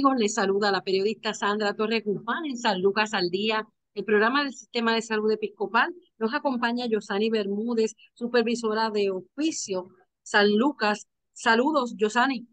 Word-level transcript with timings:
Amigos? 0.00 0.18
Les 0.18 0.32
saluda 0.32 0.72
la 0.72 0.82
periodista 0.82 1.34
Sandra 1.34 1.74
Torres 1.74 2.02
Guzmán 2.02 2.46
en 2.46 2.56
San 2.56 2.80
Lucas 2.80 3.12
al 3.12 3.28
Día, 3.28 3.68
el 3.92 4.04
programa 4.06 4.42
del 4.42 4.54
Sistema 4.54 4.94
de 4.94 5.02
Salud 5.02 5.30
Episcopal. 5.30 5.94
Nos 6.18 6.32
acompaña 6.32 6.86
Yosani 6.86 7.28
Bermúdez, 7.28 7.96
supervisora 8.14 8.88
de 8.88 9.10
oficio 9.10 9.90
San 10.22 10.56
Lucas. 10.56 11.06
Saludos, 11.34 11.94
Yosani. 11.98 12.48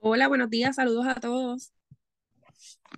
Hola, 0.00 0.28
buenos 0.28 0.50
días, 0.50 0.76
saludos 0.76 1.06
a 1.06 1.14
todos. 1.14 1.72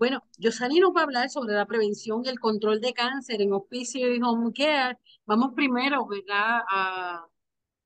Bueno, 0.01 0.25
Yosani 0.39 0.81
nos 0.81 0.91
va 0.91 1.03
a 1.03 1.05
hablar 1.05 1.31
sobre 1.31 1.55
la 1.55 1.67
prevención 1.67 2.23
y 2.25 2.31
el 2.31 2.41
control 2.41 2.81
de 2.81 2.93
cáncer 2.95 3.41
en 3.43 3.53
hospicio 3.53 4.13
y 4.13 4.21
home 4.21 4.51
care. 4.53 4.99
Vamos 5.25 5.53
primero, 5.55 6.05
¿verdad? 6.05 6.63
A, 6.69 7.27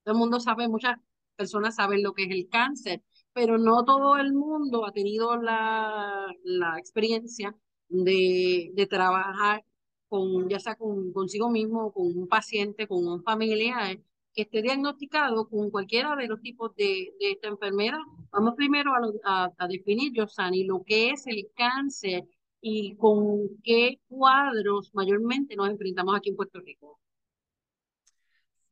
todo 0.05 0.15
el 0.15 0.19
mundo 0.19 0.41
sabe, 0.41 0.69
muchas 0.69 0.97
personas 1.37 1.75
saben 1.75 2.03
lo 2.03 2.15
que 2.15 2.23
es 2.23 2.31
el 2.31 2.49
cáncer 2.49 3.03
pero 3.35 3.59
no 3.59 3.85
todo 3.85 4.17
el 4.17 4.33
mundo 4.33 4.87
ha 4.87 4.93
tenido 4.93 5.37
la, 5.37 6.27
la 6.45 6.79
experiencia 6.79 7.55
de, 7.89 8.71
de, 8.75 8.87
trabajar 8.87 9.65
con, 10.09 10.49
ya 10.49 10.61
sea 10.61 10.77
con 10.77 11.13
consigo 11.13 11.51
mismo, 11.51 11.93
con 11.93 12.07
un 12.17 12.29
paciente, 12.29 12.87
con 12.89 13.07
un 13.07 13.23
familiar 13.23 13.99
que 14.35 14.43
esté 14.43 14.63
diagnosticado 14.63 15.49
con 15.49 15.71
cualquiera 15.71 16.17
de 16.17 16.29
los 16.29 16.41
tipos 16.41 16.75
de, 16.77 17.15
de 17.21 17.33
esta 17.33 17.49
enfermedad. 17.49 17.99
Vamos 18.33 18.55
primero 18.57 18.93
a, 19.25 19.53
a, 19.59 19.69
definir, 19.69 20.13
Yosani, 20.13 20.65
lo 20.65 20.83
que 20.85 21.11
es 21.11 21.27
el 21.27 21.49
cáncer 21.55 22.25
y 22.61 22.97
con 22.97 23.49
qué 23.63 24.01
cuadros 24.09 24.91
mayormente 24.95 25.57
nos 25.57 25.71
enfrentamos 25.71 26.17
aquí 26.17 26.31
en 26.31 26.37
Puerto 26.37 26.61
Rico. 26.61 27.01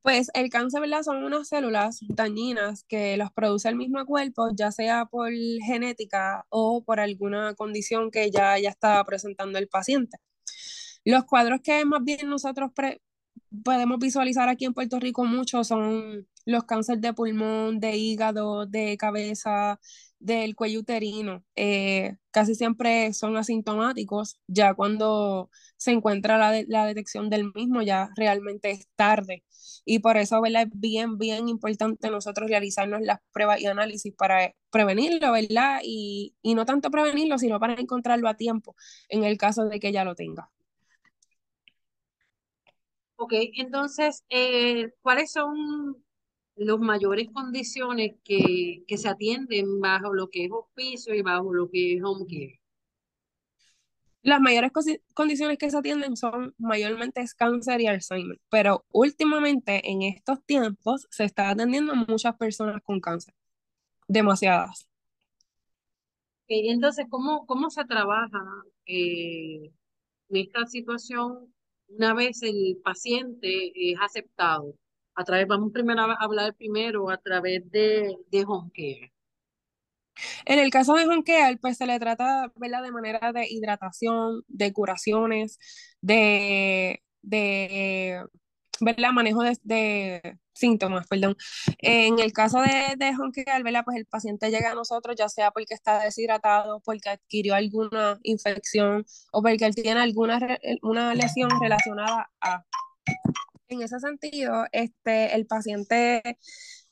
Pues 0.03 0.31
el 0.34 0.50
cáncer, 0.50 0.81
¿verdad? 0.81 1.03
Son 1.05 1.22
unas 1.22 1.48
células 1.48 2.00
dañinas 2.08 2.84
que 2.89 3.17
los 3.17 3.31
produce 3.33 3.69
el 3.69 3.77
mismo 3.77 4.05
cuerpo, 4.05 4.48
ya 4.53 4.72
sea 4.72 5.06
por 5.06 5.31
genética 5.64 6.45
o 6.48 6.83
por 6.84 6.98
alguna 6.98 7.55
condición 7.55 8.11
que 8.11 8.30
ya, 8.33 8.58
ya 8.58 8.70
está 8.70 9.05
presentando 9.05 9.58
el 9.61 9.69
paciente. 9.69 10.19
Los 11.05 11.25
cuadros 11.25 11.61
que 11.62 11.84
más 11.84 12.03
bien 12.05 12.28
nosotros 12.28 12.73
podemos 13.64 13.98
visualizar 13.98 14.48
aquí 14.48 14.64
en 14.64 14.75
Puerto 14.75 14.98
Rico 14.98 15.25
mucho 15.25 15.62
son 15.64 16.27
los 16.47 16.64
cánceres 16.64 17.00
de 17.00 17.12
pulmón, 17.14 17.78
de 17.80 17.97
hígado, 17.97 18.67
de 18.67 18.97
cabeza, 18.97 19.78
del 20.24 20.54
cuello 20.56 20.80
uterino. 20.80 21.44
Eh, 21.56 22.16
casi 22.30 22.54
siempre 22.54 23.12
son 23.12 23.36
asintomáticos, 23.36 24.38
ya 24.46 24.74
cuando 24.74 25.50
se 25.76 25.92
encuentra 25.92 26.38
la, 26.38 26.62
la 26.68 26.86
detección 26.86 27.30
del 27.30 27.52
mismo 27.54 27.82
ya 27.82 28.10
realmente 28.16 28.70
es 28.70 28.88
tarde 28.96 29.44
y 29.84 29.98
por 30.00 30.16
eso 30.16 30.40
¿verdad? 30.40 30.62
es 30.62 30.68
bien, 30.74 31.18
bien 31.18 31.48
importante 31.48 32.11
nosotros 32.11 32.48
realizarnos 32.48 33.00
las 33.02 33.18
pruebas 33.32 33.61
y 33.61 33.66
análisis 33.66 34.14
para 34.14 34.55
prevenirlo, 34.70 35.32
¿verdad? 35.32 35.80
Y, 35.84 36.34
y 36.42 36.55
no 36.55 36.64
tanto 36.66 36.90
prevenirlo, 36.90 37.38
sino 37.38 37.58
para 37.61 37.74
encontrarlo 37.80 38.28
a 38.28 38.34
tiempo 38.36 38.77
en 39.08 39.24
el 39.24 39.36
caso 39.38 39.66
de 39.66 39.80
que 39.80 39.92
ya 39.92 40.05
lo 40.05 40.14
tenga. 40.14 40.50
Ok, 43.16 43.32
entonces, 43.56 44.24
eh, 44.30 44.92
¿cuáles 45.02 45.32
son 45.32 46.02
las 46.57 46.79
mayores 46.79 47.29
condiciones 47.33 48.17
que, 48.24 48.85
que 48.86 48.98
se 48.98 49.08
atienden 49.08 49.80
bajo 49.80 50.13
lo 50.13 50.29
que 50.29 50.45
es 50.45 50.51
hospicio 50.52 51.14
y 51.14 51.23
bajo 51.23 51.52
lo 51.52 51.70
que 51.70 51.96
es 51.96 52.02
home 52.02 52.27
care? 52.27 52.61
Las 54.24 54.40
mayores 54.40 54.70
condiciones 55.14 55.58
que 55.58 55.68
se 55.68 55.77
atienden 55.77 56.17
son 56.17 56.55
mayormente 56.57 57.24
cáncer 57.36 57.80
y 57.80 57.89
Alzheimer, 57.89 58.41
pero 58.51 58.85
últimamente 58.92 59.91
en 59.91 60.02
estos 60.02 60.45
tiempos 60.45 61.08
se 61.11 61.24
está 61.24 61.51
atendiendo 61.51 61.92
a 61.92 61.96
muchas 61.96 62.36
personas 62.36 62.80
con 62.85 63.01
cáncer, 63.01 63.35
demasiadas. 64.07 64.86
entonces, 66.46 67.07
¿cómo, 67.11 67.46
cómo 67.46 67.68
se 67.70 67.85
trabaja 67.85 68.45
eh, 68.86 69.73
en 70.29 70.36
esta 70.36 70.67
situación 70.67 71.52
una 71.89 72.14
vez 72.14 72.42
el 72.42 72.79
paciente 72.85 73.73
es 73.74 73.98
aceptado? 74.01 74.77
A 75.14 75.24
través, 75.24 75.46
vamos 75.46 75.73
primero 75.73 76.02
a 76.02 76.17
hablar 76.20 76.55
primero 76.55 77.11
a 77.11 77.18
través 77.18 77.70
de, 77.70 78.17
de 78.30 78.45
home 78.46 78.70
care. 78.74 79.12
En 80.45 80.58
el 80.58 80.70
caso 80.70 80.95
de 80.95 81.06
Honkeal, 81.06 81.58
pues 81.58 81.78
se 81.78 81.86
le 81.86 81.98
trata 81.98 82.52
¿verdad? 82.56 82.83
de 82.83 82.92
manera 82.92 83.33
de 83.33 83.46
hidratación, 83.48 84.42
de 84.48 84.73
curaciones, 84.73 85.58
de, 86.00 87.02
de 87.23 88.24
¿verdad? 88.80 89.12
manejo 89.12 89.42
de, 89.42 90.39
síntomas, 90.55 91.06
perdón. 91.06 91.36
En 91.79 92.18
el 92.18 92.33
caso 92.33 92.61
de, 92.61 92.94
de 92.96 93.62
¿verdad? 93.64 93.84
pues 93.84 93.96
el 93.96 94.06
paciente 94.06 94.50
llega 94.50 94.73
a 94.73 94.74
nosotros 94.74 95.17
ya 95.17 95.29
sea 95.29 95.50
porque 95.50 95.74
está 95.74 96.02
deshidratado, 96.02 96.80
porque 96.84 97.08
adquirió 97.08 97.55
alguna 97.55 98.18
infección 98.23 99.05
o 99.33 99.42
porque 99.42 99.64
él 99.64 99.74
tiene 99.74 100.00
alguna 100.00 100.58
una 100.83 101.14
lesión 101.14 101.50
relacionada 101.61 102.30
a... 102.40 102.64
En 103.72 103.83
ese 103.83 103.98
sentido, 104.00 104.66
este, 104.72 105.34
el 105.34 105.46
paciente 105.46 106.22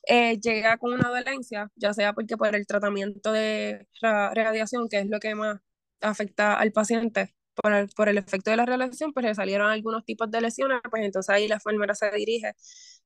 eh, 0.06 0.38
llega 0.40 0.78
con 0.78 0.92
una 0.94 1.08
dolencia, 1.10 1.70
ya 1.76 1.92
sea 1.92 2.12
porque 2.14 2.36
por 2.36 2.54
el 2.54 2.66
tratamiento 2.66 3.32
de 3.32 3.86
radiación, 4.00 4.88
que 4.88 5.00
es 5.00 5.06
lo 5.06 5.20
que 5.20 5.34
más 5.34 5.60
afecta 6.00 6.54
al 6.54 6.72
paciente, 6.72 7.34
por 7.54 7.72
el, 7.74 7.88
por 7.90 8.08
el 8.08 8.18
efecto 8.18 8.50
de 8.50 8.56
la 8.56 8.66
radiación, 8.66 9.12
pues 9.12 9.26
le 9.26 9.34
salieron 9.34 9.70
algunos 9.70 10.04
tipos 10.06 10.30
de 10.30 10.40
lesiones, 10.40 10.80
pues 10.90 11.04
entonces 11.04 11.30
ahí 11.34 11.48
la 11.48 11.56
enfermera 11.56 11.94
se 11.94 12.10
dirige 12.12 12.54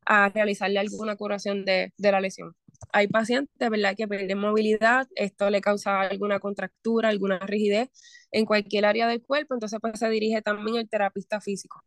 a 0.06 0.28
realizarle 0.28 0.78
alguna 0.78 1.16
curación 1.16 1.64
de, 1.64 1.92
de 1.96 2.12
la 2.12 2.20
lesión. 2.20 2.54
Hay 2.92 3.08
pacientes, 3.08 3.70
¿verdad?, 3.70 3.94
que 3.96 4.06
pierden 4.08 4.38
movilidad, 4.38 5.08
esto 5.16 5.50
le 5.50 5.60
causa 5.60 6.00
alguna 6.02 6.38
contractura, 6.40 7.08
alguna 7.08 7.38
rigidez 7.40 7.90
en 8.30 8.46
cualquier 8.46 8.84
área 8.84 9.08
del 9.08 9.22
cuerpo, 9.22 9.54
entonces 9.54 9.78
pues 9.80 9.98
se 9.98 10.08
dirige 10.10 10.42
también 10.42 10.76
el 10.76 10.88
terapista 10.88 11.40
físico. 11.40 11.82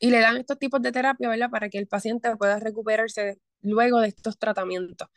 Y 0.00 0.10
le 0.10 0.18
dan 0.20 0.38
estos 0.38 0.58
tipos 0.58 0.80
de 0.82 0.92
terapia, 0.92 1.28
¿verdad?, 1.28 1.50
para 1.50 1.68
que 1.68 1.78
el 1.78 1.86
paciente 1.86 2.34
pueda 2.36 2.58
recuperarse 2.58 3.38
luego 3.62 4.00
de 4.00 4.08
estos 4.08 4.38
tratamientos. 4.38 5.08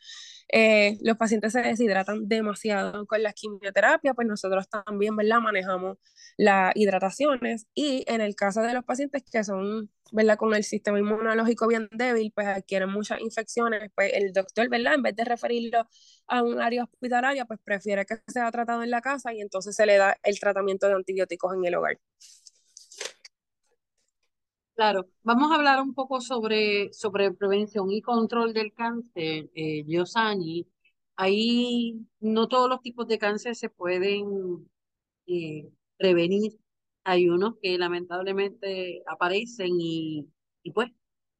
Eh, 0.52 0.98
los 1.02 1.16
pacientes 1.16 1.52
se 1.52 1.62
deshidratan 1.62 2.28
demasiado 2.28 3.06
con 3.06 3.22
la 3.22 3.32
quimioterapia, 3.32 4.12
pues 4.14 4.28
nosotros 4.28 4.68
también, 4.68 5.16
¿verdad? 5.16 5.40
Manejamos 5.40 5.96
las 6.36 6.72
hidrataciones 6.76 7.66
y 7.74 8.04
en 8.08 8.20
el 8.20 8.36
caso 8.36 8.60
de 8.62 8.74
los 8.74 8.84
pacientes 8.84 9.22
que 9.30 9.42
son, 9.44 9.90
¿verdad? 10.12 10.36
Con 10.36 10.54
el 10.54 10.64
sistema 10.64 10.98
inmunológico 10.98 11.66
bien 11.66 11.88
débil, 11.92 12.30
pues 12.34 12.46
adquieren 12.46 12.90
muchas 12.90 13.20
infecciones, 13.20 13.90
pues 13.94 14.12
el 14.14 14.32
doctor, 14.34 14.68
¿verdad? 14.68 14.94
En 14.94 15.02
vez 15.02 15.16
de 15.16 15.24
referirlo 15.24 15.88
a 16.26 16.42
un 16.42 16.60
área 16.60 16.84
hospitalaria, 16.84 17.46
pues 17.46 17.58
prefiere 17.64 18.04
que 18.04 18.16
sea 18.28 18.50
tratado 18.50 18.82
en 18.82 18.90
la 18.90 19.00
casa 19.00 19.32
y 19.32 19.40
entonces 19.40 19.74
se 19.76 19.86
le 19.86 19.96
da 19.96 20.18
el 20.22 20.38
tratamiento 20.38 20.86
de 20.88 20.94
antibióticos 20.94 21.54
en 21.54 21.64
el 21.64 21.74
hogar. 21.74 21.98
Claro, 24.74 25.06
vamos 25.22 25.52
a 25.52 25.54
hablar 25.54 25.80
un 25.80 25.94
poco 25.94 26.20
sobre, 26.20 26.92
sobre 26.92 27.30
prevención 27.32 27.90
y 27.92 28.02
control 28.02 28.52
del 28.52 28.72
cáncer, 28.74 29.48
eh, 29.54 29.84
Yosani. 29.86 30.66
Ahí 31.16 32.04
no 32.18 32.48
todos 32.48 32.68
los 32.68 32.80
tipos 32.82 33.06
de 33.06 33.18
cáncer 33.18 33.54
se 33.54 33.68
pueden 33.70 34.68
eh, 35.26 35.70
prevenir. 35.98 36.58
Hay 37.04 37.28
unos 37.28 37.56
que 37.62 37.78
lamentablemente 37.78 39.02
aparecen 39.06 39.70
y, 39.80 40.28
y 40.62 40.72
pues 40.72 40.90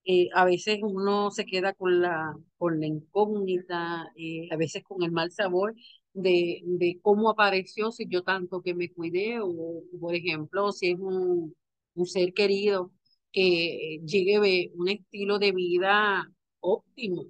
eh, 0.04 0.28
a 0.34 0.44
veces 0.44 0.78
uno 0.82 1.31
se 1.31 1.46
queda 1.46 1.72
con 1.75 2.00
la, 2.00 2.34
con 2.58 2.78
la 2.81 2.86
incógnita, 2.86 4.12
eh, 4.16 4.48
a 4.52 4.56
veces 4.56 4.82
con 4.84 5.02
el 5.02 5.12
mal 5.12 5.31
sabor 5.32 5.75
de, 6.12 6.60
de 6.64 6.98
cómo 7.02 7.31
apareció, 7.31 7.90
si 7.92 8.06
yo 8.08 8.22
tanto 8.22 8.60
que 8.62 8.75
me 8.75 8.92
cuidé, 8.92 9.38
o 9.40 9.82
por 10.00 10.14
ejemplo, 10.14 10.72
si 10.72 10.90
es 10.90 10.98
un, 11.00 11.54
un 11.94 12.06
ser 12.06 12.34
querido 12.34 12.92
que 13.34 14.00
llegue 14.06 14.72
un 14.76 14.88
estilo 14.90 15.38
de 15.40 15.52
vida 15.52 16.31
óptimo 16.60 17.26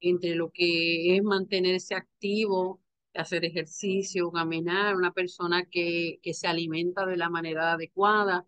entre 0.00 0.34
lo 0.36 0.50
que 0.52 1.16
es 1.16 1.22
mantenerse 1.24 1.94
activo 1.94 2.80
hacer 3.14 3.44
ejercicio, 3.44 4.30
caminar, 4.30 4.94
una 4.96 5.12
persona 5.12 5.64
que, 5.66 6.20
que 6.22 6.34
se 6.34 6.46
alimenta 6.46 7.04
de 7.06 7.16
la 7.16 7.28
manera 7.30 7.72
adecuada, 7.72 8.46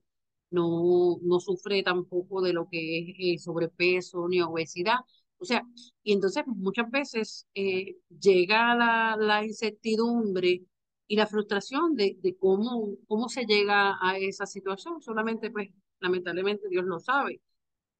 no, 0.51 1.19
no 1.23 1.41
sufre 1.41 1.83
tampoco 1.83 2.41
de 2.43 2.53
lo 2.53 2.69
que 2.69 2.99
es 3.01 3.17
eh, 3.19 3.39
sobrepeso 3.39 4.29
ni 4.29 4.41
obesidad. 4.43 4.97
O 5.39 5.45
sea, 5.45 5.63
y 6.03 6.13
entonces 6.13 6.45
muchas 6.47 6.91
veces 6.91 7.47
eh, 7.55 7.97
llega 8.21 8.75
la, 8.75 9.17
la 9.19 9.45
incertidumbre 9.45 10.63
y 11.07 11.17
la 11.17 11.27
frustración 11.27 11.95
de, 11.97 12.17
de 12.21 12.37
cómo, 12.37 12.95
cómo 13.09 13.29
se 13.29 13.45
llega 13.47 13.97
a 14.01 14.19
esa 14.19 14.47
situación. 14.47 15.01
Solamente, 15.01 15.51
pues, 15.51 15.71
lamentablemente 16.01 16.69
Dios 16.69 16.85
lo 16.85 16.99
sabe. 17.01 17.41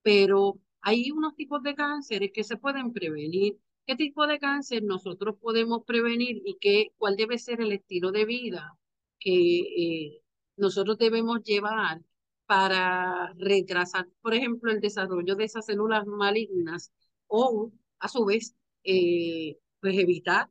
Pero 0.03 0.59
hay 0.83 1.11
unos 1.11 1.35
tipos 1.37 1.63
de 1.63 1.75
cánceres 1.75 2.31
que 2.33 2.45
se 2.45 2.57
pueden 2.57 2.93
prevenir. 2.93 3.59
¿Qué 3.87 3.97
tipo 3.97 4.27
de 4.27 4.39
cáncer 4.39 4.83
nosotros 4.85 5.37
podemos 5.41 5.85
prevenir 5.85 6.43
y 6.45 6.57
qué, 6.61 6.93
cuál 6.99 7.17
debe 7.17 7.39
ser 7.39 7.61
el 7.61 7.73
estilo 7.73 8.13
de 8.13 8.25
vida 8.25 8.79
que 9.19 9.61
eh, 9.61 10.23
nosotros 10.57 10.99
debemos 10.99 11.43
llevar 11.43 12.03
para 12.47 13.33
retrasar, 13.39 14.09
por 14.23 14.35
ejemplo, 14.35 14.73
el 14.73 14.81
desarrollo 14.81 15.37
de 15.37 15.45
esas 15.45 15.67
células 15.67 16.07
malignas 16.07 16.93
o, 17.27 17.71
a 18.01 18.09
su 18.09 18.25
vez, 18.25 18.57
eh, 18.85 19.59
pues 19.81 19.97
evitar 19.99 20.51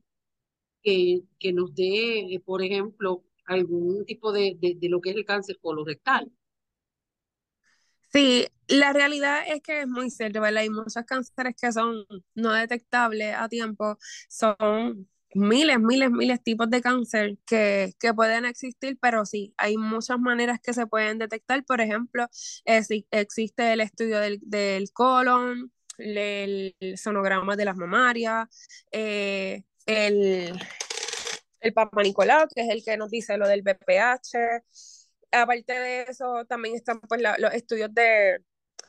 que, 0.83 1.21
que 1.39 1.53
nos 1.53 1.73
dé, 1.75 2.41
por 2.45 2.63
ejemplo, 2.63 3.23
algún 3.45 4.05
tipo 4.05 4.31
de, 4.31 4.57
de, 4.59 4.75
de 4.75 4.89
lo 4.89 5.01
que 5.01 5.11
es 5.11 5.15
el 5.17 5.25
cáncer 5.25 5.59
colorectal. 5.61 6.31
Sí, 8.11 8.47
la 8.67 8.93
realidad 8.93 9.43
es 9.47 9.61
que 9.61 9.81
es 9.81 9.87
muy 9.87 10.09
cierto. 10.09 10.43
Hay 10.43 10.69
muchos 10.69 11.03
cánceres 11.05 11.55
que 11.59 11.71
son 11.71 12.05
no 12.35 12.53
detectables 12.53 13.35
a 13.35 13.47
tiempo, 13.49 13.97
son 14.27 15.07
miles, 15.35 15.79
miles, 15.79 16.09
miles 16.11 16.41
tipos 16.43 16.69
de 16.69 16.81
cáncer 16.81 17.37
que, 17.45 17.93
que 17.99 18.13
pueden 18.13 18.45
existir, 18.45 18.97
pero 19.01 19.25
sí, 19.25 19.53
hay 19.57 19.77
muchas 19.77 20.19
maneras 20.19 20.59
que 20.61 20.73
se 20.73 20.87
pueden 20.87 21.19
detectar. 21.19 21.63
Por 21.65 21.81
ejemplo, 21.81 22.27
existe 22.65 23.73
el 23.73 23.81
estudio 23.81 24.19
del, 24.19 24.39
del 24.41 24.91
colon, 24.91 25.71
el, 25.97 26.75
sonograma 26.97 27.55
de 27.55 27.65
las 27.65 27.75
mamarias, 27.75 28.47
eh, 28.91 29.63
el, 29.85 30.59
el 31.61 31.73
Papa 31.73 32.01
Nicolau, 32.03 32.47
que 32.53 32.61
es 32.61 32.69
el 32.69 32.83
que 32.83 32.97
nos 32.97 33.11
dice 33.11 33.37
lo 33.37 33.47
del 33.47 33.61
BPH. 33.61 34.63
Aparte 35.31 35.73
de 35.73 36.01
eso, 36.03 36.45
también 36.45 36.75
están 36.75 36.99
pues, 37.01 37.21
los 37.21 37.53
estudios 37.53 37.93
de, 37.93 38.43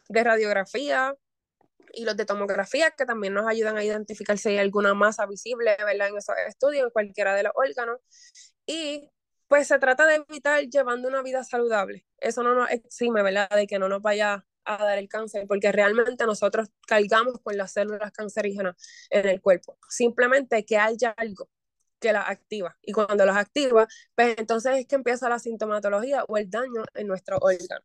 de 0.08 0.24
radiografía, 0.24 1.14
y 1.92 2.04
los 2.04 2.16
de 2.16 2.24
tomografía 2.24 2.90
que 2.92 3.04
también 3.06 3.34
nos 3.34 3.46
ayudan 3.46 3.76
a 3.76 3.84
identificar 3.84 4.38
si 4.38 4.50
hay 4.50 4.58
alguna 4.58 4.94
masa 4.94 5.26
visible 5.26 5.76
¿verdad? 5.84 6.08
en 6.08 6.16
esos 6.16 6.34
estudios, 6.48 6.84
en 6.84 6.90
cualquiera 6.90 7.34
de 7.34 7.44
los 7.44 7.52
órganos. 7.54 7.98
Y 8.66 9.10
pues 9.48 9.66
se 9.66 9.78
trata 9.78 10.06
de 10.06 10.24
evitar 10.28 10.62
llevando 10.68 11.08
una 11.08 11.22
vida 11.22 11.42
saludable. 11.42 12.06
Eso 12.18 12.42
no 12.42 12.54
nos 12.54 12.70
exime, 12.70 13.22
¿verdad?, 13.22 13.48
de 13.50 13.66
que 13.66 13.78
no 13.78 13.88
nos 13.88 14.00
vaya 14.00 14.46
a 14.64 14.84
dar 14.84 14.98
el 14.98 15.08
cáncer, 15.08 15.46
porque 15.48 15.72
realmente 15.72 16.24
nosotros 16.26 16.68
cargamos 16.86 17.40
con 17.42 17.56
las 17.56 17.72
células 17.72 18.12
cancerígenas 18.12 18.76
en 19.10 19.26
el 19.26 19.40
cuerpo. 19.40 19.76
Simplemente 19.88 20.64
que 20.64 20.76
haya 20.76 21.10
algo 21.10 21.48
que 22.00 22.12
las 22.12 22.28
activa. 22.28 22.76
Y 22.82 22.92
cuando 22.92 23.24
las 23.26 23.36
activa, 23.36 23.86
pues 24.14 24.34
entonces 24.38 24.78
es 24.80 24.86
que 24.86 24.96
empieza 24.96 25.28
la 25.28 25.38
sintomatología 25.38 26.24
o 26.28 26.36
el 26.36 26.50
daño 26.50 26.84
en 26.94 27.06
nuestro 27.06 27.38
órgano. 27.40 27.84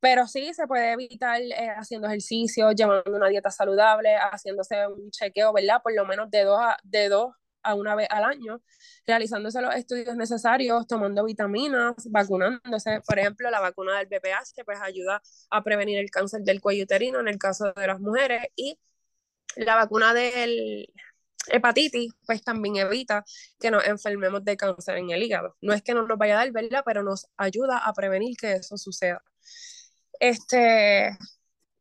Pero 0.00 0.26
sí 0.26 0.52
se 0.54 0.66
puede 0.66 0.92
evitar 0.92 1.40
eh, 1.40 1.70
haciendo 1.76 2.08
ejercicio, 2.08 2.72
llevando 2.72 3.16
una 3.16 3.28
dieta 3.28 3.50
saludable, 3.50 4.16
haciéndose 4.16 4.86
un 4.88 5.10
chequeo, 5.10 5.52
¿verdad? 5.52 5.80
Por 5.82 5.94
lo 5.94 6.04
menos 6.06 6.30
de 6.30 6.44
dos 6.44 6.60
a, 6.60 6.76
de 6.82 7.08
dos 7.08 7.32
a 7.62 7.74
una 7.74 7.94
vez 7.94 8.08
al 8.10 8.24
año, 8.24 8.60
realizándose 9.06 9.60
los 9.62 9.74
estudios 9.74 10.16
necesarios, 10.16 10.86
tomando 10.86 11.24
vitaminas, 11.24 11.94
vacunándose. 12.10 13.00
Por 13.06 13.18
ejemplo, 13.18 13.50
la 13.50 13.60
vacuna 13.60 13.98
del 13.98 14.06
BPH 14.08 14.64
pues 14.64 14.78
ayuda 14.82 15.22
a 15.50 15.62
prevenir 15.62 15.98
el 15.98 16.10
cáncer 16.10 16.42
del 16.42 16.60
cuello 16.60 16.84
uterino 16.84 17.20
en 17.20 17.28
el 17.28 17.38
caso 17.38 17.72
de 17.72 17.86
las 17.86 18.00
mujeres 18.00 18.42
y 18.56 18.78
la 19.56 19.76
vacuna 19.76 20.14
del 20.14 20.92
hepatitis, 21.48 22.12
pues 22.26 22.42
también 22.42 22.76
evita 22.76 23.24
que 23.60 23.70
nos 23.70 23.84
enfermemos 23.86 24.44
de 24.44 24.56
cáncer 24.56 24.98
en 24.98 25.10
el 25.10 25.22
hígado. 25.22 25.56
No 25.60 25.72
es 25.72 25.82
que 25.82 25.94
no 25.94 26.06
nos 26.06 26.18
vaya 26.18 26.34
a 26.34 26.38
dar, 26.38 26.52
¿verdad? 26.52 26.82
Pero 26.84 27.02
nos 27.02 27.26
ayuda 27.36 27.78
a 27.78 27.92
prevenir 27.92 28.36
que 28.36 28.52
eso 28.54 28.76
suceda. 28.76 29.22
Este, 30.20 31.16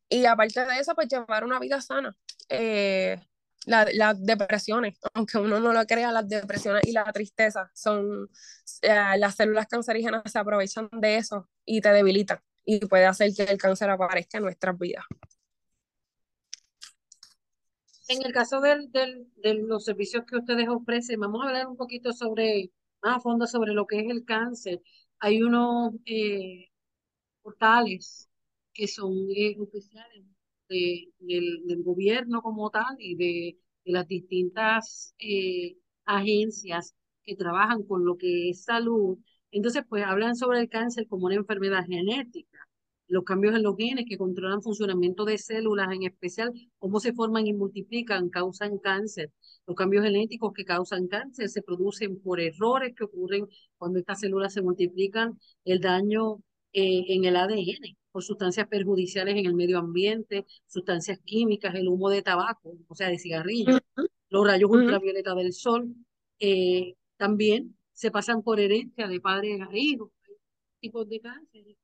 y 0.09 0.25
aparte 0.25 0.65
de 0.65 0.79
eso, 0.79 0.95
pues 0.95 1.07
llevar 1.07 1.43
una 1.43 1.59
vida 1.59 1.79
sana. 1.81 2.15
Eh, 2.49 3.19
las 3.65 4.25
depresiones, 4.25 4.97
aunque 5.13 5.37
uno 5.37 5.59
no 5.59 5.71
lo 5.71 5.85
crea, 5.85 6.11
las 6.11 6.27
depresiones 6.27 6.81
y 6.85 6.93
la 6.93 7.03
tristeza 7.13 7.69
son, 7.73 8.29
eh, 8.81 9.17
las 9.17 9.35
células 9.35 9.67
cancerígenas 9.67 10.23
se 10.25 10.39
aprovechan 10.39 10.89
de 10.91 11.17
eso 11.17 11.47
y 11.63 11.79
te 11.81 11.89
debilitan 11.89 12.39
y 12.65 12.79
puede 12.85 13.05
hacer 13.05 13.31
que 13.35 13.43
el 13.43 13.57
cáncer 13.57 13.89
aparezca 13.89 14.37
en 14.37 14.45
nuestras 14.45 14.77
vidas. 14.77 15.05
En 18.11 18.25
el 18.25 18.33
caso 18.33 18.59
del, 18.59 18.91
del, 18.91 19.27
de 19.37 19.53
los 19.53 19.85
servicios 19.85 20.25
que 20.25 20.35
ustedes 20.35 20.67
ofrecen, 20.67 21.19
vamos 21.21 21.43
a 21.43 21.47
hablar 21.47 21.67
un 21.67 21.77
poquito 21.77 22.11
sobre, 22.11 22.69
más 23.01 23.17
a 23.17 23.19
fondo 23.21 23.47
sobre 23.47 23.73
lo 23.73 23.85
que 23.87 23.99
es 24.01 24.09
el 24.09 24.25
cáncer. 24.25 24.81
Hay 25.19 25.41
unos 25.41 25.93
eh, 26.05 26.71
portales 27.41 28.29
que 28.73 28.87
son 28.87 29.13
eh, 29.35 29.55
oficiales 29.59 30.25
de, 30.69 31.13
del, 31.19 31.65
del, 31.67 31.83
gobierno 31.83 32.41
como 32.41 32.69
tal 32.69 32.97
y 32.99 33.15
de, 33.15 33.57
de 33.85 33.91
las 33.93 34.07
distintas 34.07 35.15
eh, 35.19 35.77
agencias 36.05 36.93
que 37.23 37.35
trabajan 37.37 37.83
con 37.83 38.05
lo 38.05 38.17
que 38.17 38.49
es 38.49 38.63
salud. 38.65 39.19
Entonces, 39.51 39.83
pues 39.87 40.03
hablan 40.05 40.35
sobre 40.35 40.59
el 40.59 40.69
cáncer 40.69 41.07
como 41.07 41.27
una 41.27 41.35
enfermedad 41.35 41.85
genética 41.85 42.50
los 43.11 43.25
cambios 43.25 43.55
en 43.55 43.63
los 43.63 43.75
genes 43.75 44.05
que 44.07 44.17
controlan 44.17 44.61
funcionamiento 44.61 45.25
de 45.25 45.37
células, 45.37 45.91
en 45.91 46.03
especial 46.03 46.53
cómo 46.79 47.01
se 47.01 47.11
forman 47.11 47.45
y 47.45 47.53
multiplican, 47.53 48.29
causan 48.29 48.77
cáncer. 48.77 49.31
Los 49.67 49.75
cambios 49.75 50.05
genéticos 50.05 50.53
que 50.53 50.63
causan 50.63 51.07
cáncer 51.07 51.49
se 51.49 51.61
producen 51.61 52.21
por 52.21 52.39
errores 52.39 52.95
que 52.95 53.03
ocurren 53.03 53.47
cuando 53.77 53.99
estas 53.99 54.21
células 54.21 54.53
se 54.53 54.61
multiplican, 54.61 55.37
el 55.65 55.81
daño 55.81 56.37
eh, 56.71 57.03
en 57.09 57.25
el 57.25 57.35
ADN, 57.35 57.97
por 58.13 58.23
sustancias 58.23 58.67
perjudiciales 58.69 59.35
en 59.35 59.45
el 59.45 59.55
medio 59.55 59.79
ambiente, 59.79 60.45
sustancias 60.65 61.19
químicas, 61.25 61.75
el 61.75 61.89
humo 61.89 62.09
de 62.09 62.21
tabaco, 62.21 62.77
o 62.87 62.95
sea, 62.95 63.09
de 63.09 63.19
cigarrillo, 63.19 63.77
los 64.29 64.47
rayos 64.47 64.71
ultravioleta 64.71 65.35
del 65.35 65.51
sol, 65.51 65.93
eh, 66.39 66.93
también 67.17 67.75
se 67.91 68.09
pasan 68.09 68.41
por 68.41 68.61
herencia 68.61 69.09
de 69.09 69.19
padres 69.19 69.59
a 69.59 69.67
hijos, 69.73 70.11
tipos 70.79 71.09
de 71.09 71.19
cáncer 71.19 71.75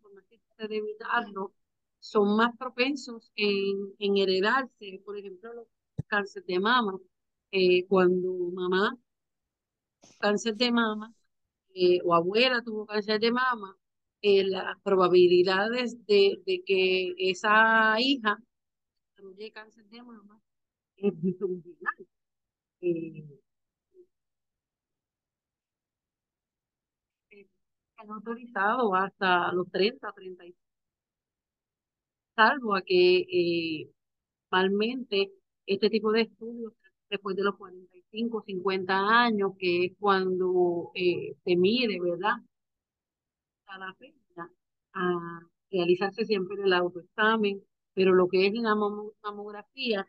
por 0.00 0.14
más 0.14 0.24
que 0.26 0.38
de 0.68 0.76
evitarlo, 0.78 1.52
son 2.00 2.36
más 2.36 2.56
propensos 2.56 3.30
en, 3.36 3.94
en 3.98 4.16
heredarse, 4.18 5.00
por 5.04 5.18
ejemplo, 5.18 5.52
los 5.54 5.66
cánceres 6.06 6.46
de 6.46 6.60
mama. 6.60 6.98
Eh, 7.52 7.86
cuando 7.88 8.32
mamá, 8.54 8.96
cáncer 10.18 10.54
de 10.56 10.70
mama, 10.72 11.12
eh, 11.74 12.00
o 12.04 12.14
abuela 12.14 12.62
tuvo 12.62 12.86
cáncer 12.86 13.20
de 13.20 13.32
mama, 13.32 13.76
eh, 14.22 14.44
las 14.44 14.78
probabilidades 14.82 16.04
de, 16.06 16.42
de, 16.46 16.62
que 16.66 17.14
esa 17.18 17.96
hija 18.00 18.38
desarrolle 19.16 19.52
cáncer 19.52 19.86
de 19.88 20.02
mama 20.02 20.40
es 20.96 21.14
muy 21.14 21.34
eh, 28.00 28.02
han 28.02 28.10
autorizado 28.10 28.94
hasta 28.94 29.52
los 29.52 29.70
30, 29.70 30.12
35, 30.12 30.58
salvo 32.36 32.74
a 32.74 32.82
que 32.82 33.18
eh, 33.20 33.90
normalmente 34.50 35.32
este 35.66 35.90
tipo 35.90 36.12
de 36.12 36.22
estudios 36.22 36.72
después 37.10 37.36
de 37.36 37.44
los 37.44 37.56
45, 37.56 38.42
50 38.46 38.94
años, 39.24 39.52
que 39.58 39.86
es 39.86 39.92
cuando 39.98 40.90
eh, 40.94 41.34
se 41.44 41.56
mide, 41.56 41.98
¿verdad? 42.00 42.34
A 43.66 43.78
la 43.78 43.94
fecha, 43.94 44.50
a 44.94 45.40
realizarse 45.70 46.24
siempre 46.26 46.56
el 46.62 46.72
autoexamen, 46.74 47.62
pero 47.94 48.12
lo 48.14 48.28
que 48.28 48.46
es 48.46 48.52
la 48.54 48.74
mamografía, 48.74 50.06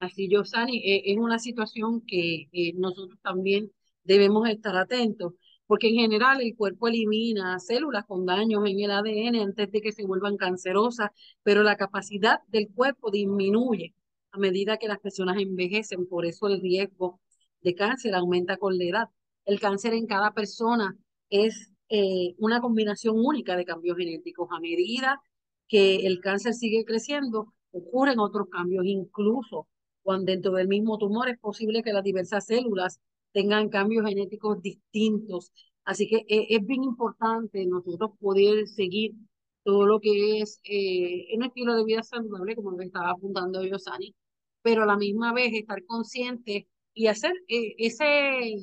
Así, 0.00 0.28
Yosani, 0.28 0.78
eh, 0.78 1.02
es 1.12 1.18
una 1.18 1.38
situación 1.38 2.02
que 2.06 2.48
eh, 2.52 2.72
nosotros 2.74 3.18
también 3.22 3.72
debemos 4.04 4.48
estar 4.48 4.76
atentos, 4.76 5.34
porque 5.66 5.88
en 5.88 5.94
general 5.96 6.40
el 6.42 6.56
cuerpo 6.56 6.88
elimina 6.88 7.58
células 7.60 8.04
con 8.06 8.26
daños 8.26 8.66
en 8.68 8.80
el 8.80 8.90
ADN 8.90 9.40
antes 9.42 9.70
de 9.70 9.80
que 9.80 9.92
se 9.92 10.04
vuelvan 10.04 10.36
cancerosas, 10.36 11.10
pero 11.44 11.62
la 11.62 11.76
capacidad 11.76 12.40
del 12.48 12.68
cuerpo 12.74 13.10
disminuye 13.12 13.94
a 14.32 14.38
medida 14.38 14.76
que 14.78 14.88
las 14.88 14.98
personas 14.98 15.36
envejecen, 15.38 16.06
por 16.08 16.26
eso 16.26 16.48
el 16.48 16.60
riesgo 16.60 17.20
de 17.62 17.74
cáncer 17.74 18.14
aumenta 18.14 18.56
con 18.56 18.78
la 18.78 18.84
edad. 18.84 19.08
El 19.44 19.60
cáncer 19.60 19.94
en 19.94 20.06
cada 20.06 20.32
persona 20.32 20.96
es 21.30 21.70
eh, 21.88 22.34
una 22.38 22.60
combinación 22.60 23.16
única 23.18 23.56
de 23.56 23.64
cambios 23.64 23.96
genéticos. 23.96 24.48
A 24.52 24.60
medida 24.60 25.20
que 25.68 26.06
el 26.06 26.20
cáncer 26.20 26.54
sigue 26.54 26.84
creciendo, 26.84 27.52
ocurren 27.72 28.18
otros 28.18 28.48
cambios, 28.50 28.84
incluso 28.86 29.68
cuando 30.02 30.32
dentro 30.32 30.52
del 30.52 30.68
mismo 30.68 30.98
tumor 30.98 31.28
es 31.28 31.38
posible 31.38 31.82
que 31.82 31.92
las 31.92 32.04
diversas 32.04 32.46
células 32.46 33.00
tengan 33.32 33.68
cambios 33.68 34.06
genéticos 34.06 34.60
distintos. 34.60 35.52
Así 35.84 36.08
que 36.08 36.18
eh, 36.28 36.46
es, 36.50 36.66
bien 36.66 36.84
importante 36.84 37.64
nosotros 37.66 38.12
poder 38.20 38.66
seguir 38.68 39.12
todo 39.64 39.86
lo 39.86 40.00
que 40.00 40.40
es 40.40 40.60
eh, 40.64 41.26
un 41.36 41.44
estilo 41.44 41.74
de 41.74 41.84
vida 41.84 42.02
saludable, 42.02 42.56
como 42.56 42.72
lo 42.72 42.82
estaba 42.82 43.10
apuntando 43.10 43.64
Yosani, 43.64 44.14
pero 44.62 44.82
a 44.82 44.86
la 44.86 44.96
misma 44.96 45.32
vez 45.32 45.52
estar 45.54 45.84
consciente 45.86 46.68
y 46.94 47.06
hacer 47.08 47.32
eh, 47.48 47.74
ese, 47.78 48.54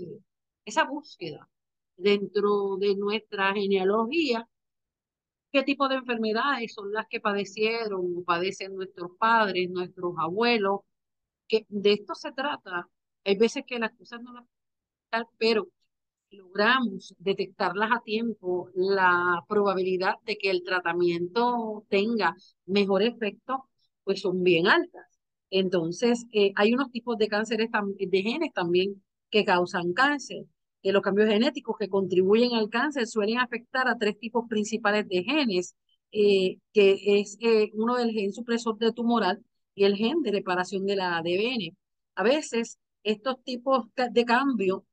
esa 0.66 0.84
búsqueda 0.86 1.50
dentro 1.98 2.78
de 2.78 2.96
nuestra 2.96 3.54
genealogía, 3.54 4.48
qué 5.52 5.64
tipo 5.64 5.88
de 5.90 5.96
enfermedades 5.96 6.74
son 6.74 6.92
las 6.94 7.08
que 7.08 7.20
padecieron 7.20 8.18
o 8.18 8.24
padecen 8.24 8.76
nuestros 8.76 9.12
padres, 9.20 9.70
nuestros 9.70 10.14
abuelos, 10.20 10.82
que 11.48 11.66
de 11.70 11.94
esto 11.94 12.16
se 12.16 12.32
trata. 12.34 12.88
Hay 13.26 13.38
veces 13.38 13.64
que 13.68 13.80
las 13.80 13.94
cosas 13.94 14.22
no 14.22 14.34
las 14.34 14.46
pero 15.38 15.68
logramos 16.32 17.16
detectarlas 17.20 17.92
a 17.92 18.02
tiempo, 18.02 18.70
la 18.76 19.44
probabilidad 19.48 20.16
de 20.26 20.38
que 20.38 20.52
el 20.52 20.64
tratamiento 20.64 21.86
tenga 21.90 22.36
mejor 22.66 23.04
efecto, 23.04 23.70
pues 24.04 24.22
son 24.22 24.44
bien 24.44 24.68
altas. 24.68 25.09
Entonces, 25.51 26.25
eh, 26.32 26.51
hay 26.56 26.74
unos 26.74 26.91
tipos 26.91 27.18
de 27.18 27.27
cánceres 27.27 27.70
de 27.98 28.22
genes 28.22 28.53
también 28.53 29.03
que 29.29 29.46
causan 29.46 29.94
cáncer. 29.94 30.46
Los 30.84 31.01
cambios 31.01 31.29
genéticos 31.29 31.75
que 31.77 31.89
contribuyen 31.89 32.53
al 32.53 32.70
cáncer 32.70 33.08
suelen 33.08 33.39
afectar 33.39 33.88
a 33.88 33.98
tres 33.98 34.18
tipos 34.20 34.48
principales 34.48 35.08
de 35.10 35.24
genes, 35.24 35.75
eh, 36.12 36.58
que 36.74 37.20
es 37.20 37.38
eh, 37.41 37.70
uno 37.74 37.96
del 37.98 38.12
gen 38.12 38.34
supresor 38.34 38.77
de 38.77 38.91
tumoral 38.94 39.44
y 39.75 39.84
el 39.86 39.96
gen 39.96 40.22
de 40.22 40.32
reparación 40.32 40.86
de 40.86 40.96
la 40.96 41.18
ADN. 41.18 41.75
A 42.15 42.24
veces, 42.24 42.77
estos 43.03 43.44
tipos 43.44 43.86
de 43.96 44.25
cambio 44.25 44.86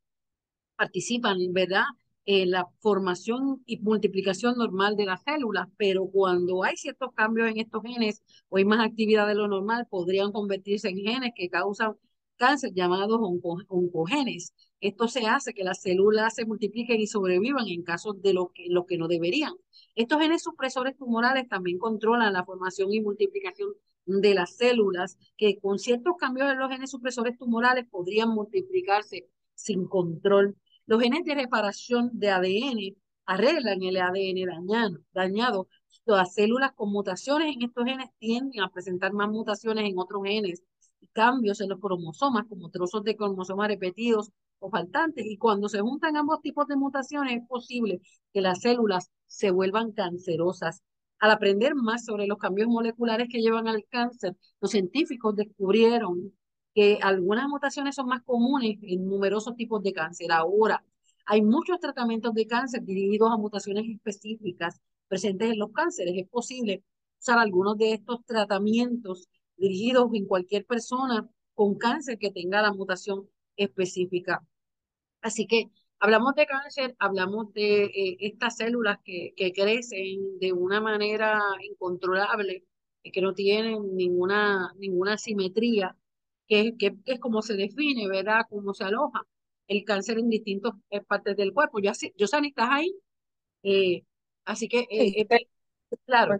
participan, 0.76 1.38
¿verdad? 1.52 1.84
En 2.26 2.50
la 2.50 2.68
formación 2.80 3.62
y 3.66 3.78
multiplicación 3.78 4.56
normal 4.58 4.96
de 4.96 5.06
las 5.06 5.22
células, 5.22 5.68
pero 5.76 6.06
cuando 6.08 6.64
hay 6.64 6.76
ciertos 6.76 7.12
cambios 7.14 7.48
en 7.48 7.58
estos 7.58 7.82
genes 7.82 8.22
o 8.48 8.56
hay 8.58 8.64
más 8.64 8.84
actividad 8.84 9.26
de 9.28 9.36
lo 9.36 9.48
normal, 9.48 9.86
podrían 9.88 10.32
convertirse 10.32 10.88
en 10.88 10.98
genes 10.98 11.30
que 11.36 11.48
causan 11.48 11.94
cáncer 12.36 12.72
llamados 12.74 13.18
oncogenes. 13.68 14.52
Esto 14.80 15.08
se 15.08 15.26
hace 15.26 15.54
que 15.54 15.64
las 15.64 15.80
células 15.82 16.34
se 16.34 16.44
multipliquen 16.44 17.00
y 17.00 17.06
sobrevivan 17.06 17.66
en 17.68 17.82
casos 17.82 18.20
de 18.20 18.34
lo 18.34 18.50
que, 18.52 18.66
lo 18.68 18.86
que 18.86 18.98
no 18.98 19.08
deberían. 19.08 19.52
Estos 19.94 20.20
genes 20.20 20.42
supresores 20.42 20.96
tumorales 20.96 21.48
también 21.48 21.78
controlan 21.78 22.32
la 22.32 22.44
formación 22.44 22.92
y 22.92 23.00
multiplicación 23.00 23.70
de 24.04 24.34
las 24.34 24.56
células, 24.56 25.18
que 25.36 25.58
con 25.58 25.78
ciertos 25.78 26.14
cambios 26.18 26.50
en 26.50 26.58
los 26.58 26.70
genes 26.70 26.90
supresores 26.90 27.36
tumorales 27.38 27.86
podrían 27.90 28.28
multiplicarse 28.30 29.28
sin 29.54 29.86
control. 29.88 30.56
Los 30.86 31.02
genes 31.02 31.24
de 31.24 31.34
reparación 31.34 32.10
de 32.12 32.30
ADN 32.30 32.96
arreglan 33.26 33.82
el 33.82 33.96
ADN 33.96 34.46
dañado. 34.46 34.98
dañado. 35.12 35.68
Las 36.04 36.34
células 36.34 36.72
con 36.74 36.92
mutaciones 36.92 37.56
en 37.56 37.62
estos 37.62 37.84
genes 37.84 38.08
tienden 38.20 38.62
a 38.62 38.70
presentar 38.70 39.12
más 39.12 39.28
mutaciones 39.28 39.84
en 39.84 39.98
otros 39.98 40.22
genes 40.24 40.62
y 41.00 41.08
cambios 41.08 41.60
en 41.60 41.70
los 41.70 41.80
cromosomas, 41.80 42.46
como 42.48 42.70
trozos 42.70 43.02
de 43.02 43.16
cromosomas 43.16 43.66
repetidos 43.66 44.30
o 44.60 44.70
faltantes. 44.70 45.26
Y 45.26 45.36
cuando 45.38 45.68
se 45.68 45.80
juntan 45.80 46.16
ambos 46.16 46.40
tipos 46.40 46.68
de 46.68 46.76
mutaciones, 46.76 47.42
es 47.42 47.48
posible 47.48 48.00
que 48.32 48.40
las 48.40 48.60
células 48.60 49.10
se 49.26 49.50
vuelvan 49.50 49.90
cancerosas. 49.90 50.82
Al 51.18 51.32
aprender 51.32 51.74
más 51.74 52.04
sobre 52.04 52.28
los 52.28 52.38
cambios 52.38 52.68
moleculares 52.68 53.28
que 53.28 53.40
llevan 53.40 53.66
al 53.66 53.84
cáncer, 53.88 54.36
los 54.60 54.70
científicos 54.70 55.34
descubrieron 55.34 56.32
que 56.76 56.98
algunas 57.00 57.48
mutaciones 57.48 57.94
son 57.94 58.06
más 58.08 58.22
comunes 58.22 58.76
en 58.82 59.08
numerosos 59.08 59.56
tipos 59.56 59.82
de 59.82 59.94
cáncer. 59.94 60.30
Ahora, 60.30 60.84
hay 61.24 61.40
muchos 61.40 61.80
tratamientos 61.80 62.34
de 62.34 62.46
cáncer 62.46 62.82
dirigidos 62.84 63.32
a 63.32 63.38
mutaciones 63.38 63.86
específicas 63.88 64.78
presentes 65.08 65.52
en 65.52 65.58
los 65.58 65.72
cánceres. 65.72 66.14
Es 66.18 66.28
posible 66.28 66.84
usar 67.18 67.38
algunos 67.38 67.78
de 67.78 67.94
estos 67.94 68.22
tratamientos 68.26 69.26
dirigidos 69.56 70.10
en 70.12 70.26
cualquier 70.26 70.66
persona 70.66 71.26
con 71.54 71.76
cáncer 71.76 72.18
que 72.18 72.30
tenga 72.30 72.60
la 72.60 72.74
mutación 72.74 73.26
específica. 73.56 74.46
Así 75.22 75.46
que 75.46 75.70
hablamos 75.98 76.34
de 76.34 76.44
cáncer, 76.44 76.94
hablamos 76.98 77.54
de 77.54 77.84
eh, 77.84 78.16
estas 78.20 78.58
células 78.58 78.98
que, 79.02 79.32
que, 79.34 79.50
crecen 79.52 80.38
de 80.40 80.52
una 80.52 80.82
manera 80.82 81.40
incontrolable, 81.62 82.64
que 83.02 83.22
no 83.22 83.32
tienen 83.32 83.96
ninguna, 83.96 84.74
ninguna 84.78 85.16
simetría 85.16 85.96
que, 86.46 86.74
es 87.06 87.20
como 87.20 87.42
se 87.42 87.54
define, 87.54 88.08
¿verdad? 88.08 88.42
Cómo 88.48 88.74
se 88.74 88.84
aloja 88.84 89.22
el 89.68 89.84
cáncer 89.84 90.18
en 90.18 90.30
distintas 90.30 90.72
eh, 90.90 91.00
partes 91.02 91.36
del 91.36 91.52
cuerpo. 91.52 91.80
Yo, 91.80 91.92
yo 92.16 92.26
Sani, 92.26 92.48
¿estás 92.48 92.68
ahí? 92.70 92.94
Eh, 93.62 94.04
así 94.44 94.68
que, 94.68 94.86
eh, 94.90 95.26
claro. 96.06 96.38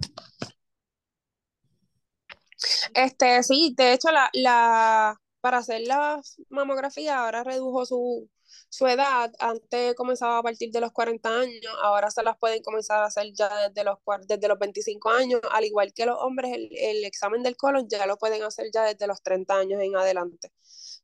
Este, 2.95 3.43
sí, 3.43 3.75
de 3.77 3.93
hecho, 3.95 4.11
la, 4.11 4.31
la, 4.33 5.21
para 5.41 5.59
hacer 5.59 5.83
la 5.83 6.21
mamografía 6.49 7.19
ahora 7.25 7.45
redujo 7.45 7.85
su, 7.87 8.29
su 8.69 8.87
edad, 8.87 9.33
antes 9.39 9.95
comenzaba 9.95 10.39
a 10.39 10.43
partir 10.43 10.71
de 10.71 10.81
los 10.81 10.93
40 10.93 11.29
años, 11.29 11.73
ahora 11.83 12.11
se 12.11 12.23
las 12.23 12.37
pueden 12.37 12.63
comenzar 12.63 13.03
a 13.03 13.07
hacer 13.07 13.33
ya 13.33 13.69
desde 13.69 13.85
los, 13.85 13.99
desde 14.27 14.49
los 14.49 14.59
25 14.59 15.11
años, 15.11 15.41
al 15.51 15.65
igual 15.65 15.93
que 15.93 16.07
los 16.07 16.17
hombres, 16.19 16.53
el, 16.53 16.69
el 16.77 17.05
examen 17.05 17.43
del 17.43 17.57
colon 17.57 17.89
ya 17.89 18.07
lo 18.07 18.17
pueden 18.17 18.43
hacer 18.43 18.67
ya 18.73 18.85
desde 18.85 19.07
los 19.07 19.23
30 19.23 19.55
años 19.55 19.81
en 19.81 19.97
adelante, 19.97 20.53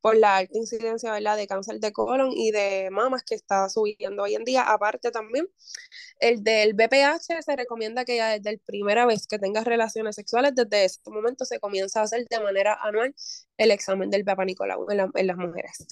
por 0.01 0.17
la 0.17 0.39
alta 0.39 0.59
incidencia 0.59 1.13
¿verdad? 1.13 1.37
de 1.37 1.47
cáncer 1.47 1.81
de 1.81 1.93
colon 1.93 2.31
y 2.33 2.51
de 2.51 2.89
mamas 2.91 3.23
que 3.25 3.35
está 3.35 3.69
subiendo 3.69 4.23
hoy 4.25 4.35
en 4.35 4.45
día. 4.45 4.63
Aparte 4.63 5.11
también, 5.11 5.49
el 6.19 6.43
del 6.43 6.75
BPH 6.75 7.43
se 7.43 7.57
recomienda 7.57 8.05
que 8.05 8.17
ya 8.17 8.31
desde 8.31 8.53
la 8.53 8.59
primera 8.67 9.07
vez 9.07 9.27
que 9.27 9.39
tengas 9.39 9.65
relaciones 9.65 10.17
sexuales, 10.17 10.55
desde 10.55 10.85
ese 10.85 11.01
momento 11.07 11.45
se 11.45 11.61
comienza 11.61 12.01
a 12.01 12.05
hacer 12.05 12.27
de 12.29 12.41
manera 12.41 12.79
anual 12.83 13.15
el 13.57 13.71
examen 13.71 14.11
del 14.11 14.25
Papa 14.25 14.45
Nicolau 14.45 14.91
en, 14.91 15.11
en 15.15 15.27
las 15.27 15.37
mujeres. 15.37 15.87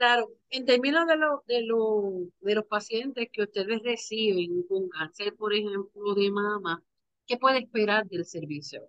Claro, 0.00 0.32
en 0.48 0.64
términos 0.64 1.06
de, 1.06 1.16
lo, 1.16 1.44
de, 1.46 1.62
lo, 1.62 2.12
de 2.40 2.54
los 2.54 2.64
pacientes 2.66 3.28
que 3.32 3.42
ustedes 3.42 3.82
reciben 3.84 4.62
con 4.64 4.88
cáncer, 4.88 5.36
por 5.36 5.52
ejemplo, 5.54 6.14
de 6.14 6.30
mama, 6.30 6.82
¿qué 7.26 7.36
puede 7.36 7.58
esperar 7.60 8.06
del 8.06 8.24
servicio? 8.24 8.82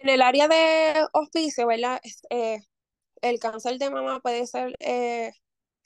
En 0.00 0.08
el 0.08 0.22
área 0.22 0.48
de 0.48 1.06
hospicio, 1.12 1.66
¿verdad? 1.66 2.00
Eh, 2.30 2.58
el 3.22 3.38
cáncer 3.40 3.78
de 3.78 3.90
mama 3.90 4.20
puede 4.20 4.46
ser 4.46 4.74
eh, 4.80 5.32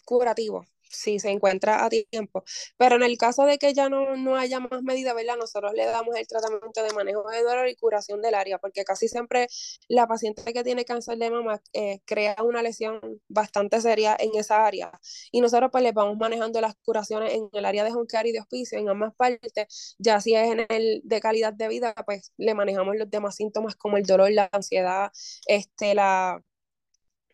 curativo 0.05 0.65
si 0.89 1.19
se 1.19 1.31
encuentra 1.31 1.85
a 1.85 1.89
tiempo. 1.91 2.45
Pero 2.77 2.97
en 2.97 3.03
el 3.03 3.19
caso 3.19 3.45
de 3.45 3.59
que 3.59 3.75
ya 3.75 3.89
no, 3.89 4.17
no 4.17 4.37
haya 4.37 4.61
más 4.61 4.83
medidas, 4.83 5.15
¿verdad? 5.15 5.37
Nosotros 5.37 5.73
le 5.75 5.87
damos 5.87 6.17
el 6.17 6.27
tratamiento 6.27 6.83
de 6.83 6.93
manejo 6.93 7.29
de 7.31 7.43
dolor 7.43 7.69
y 7.69 7.77
curación 7.77 8.23
del 8.23 8.35
área, 8.35 8.59
porque 8.59 8.85
casi 8.85 9.09
siempre 9.09 9.49
la 9.89 10.07
paciente 10.07 10.53
que 10.53 10.65
tiene 10.65 10.85
cáncer 10.85 11.19
de 11.19 11.31
mama 11.31 11.61
eh, 11.73 12.01
crea 12.05 12.37
una 12.43 12.63
lesión 12.63 13.01
bastante 13.29 13.81
seria 13.81 14.17
en 14.19 14.31
esa 14.37 14.65
área. 14.67 14.91
Y 15.33 15.41
nosotros 15.41 15.71
pues 15.73 15.83
le 15.85 15.93
vamos 15.93 16.17
manejando 16.17 16.61
las 16.61 16.75
curaciones 16.85 17.35
en 17.35 17.49
el 17.53 17.65
área 17.65 17.85
de 17.85 17.91
home 17.93 18.07
y 18.25 18.33
de 18.33 18.41
hospicio, 18.41 18.79
en 18.79 18.89
ambas 18.89 19.15
partes, 19.15 19.97
ya 19.99 20.21
si 20.21 20.35
es 20.35 20.51
en 20.51 20.67
el 20.69 21.01
de 21.05 21.21
calidad 21.21 21.53
de 21.53 21.69
vida, 21.69 21.95
pues 22.07 22.33
le 22.37 22.55
manejamos 22.55 22.97
los 22.97 23.11
demás 23.11 23.37
síntomas 23.37 23.77
como 23.77 23.97
el 23.97 24.05
dolor, 24.05 24.31
la 24.31 24.49
ansiedad, 24.53 25.11
este, 25.47 25.95
la 25.95 26.41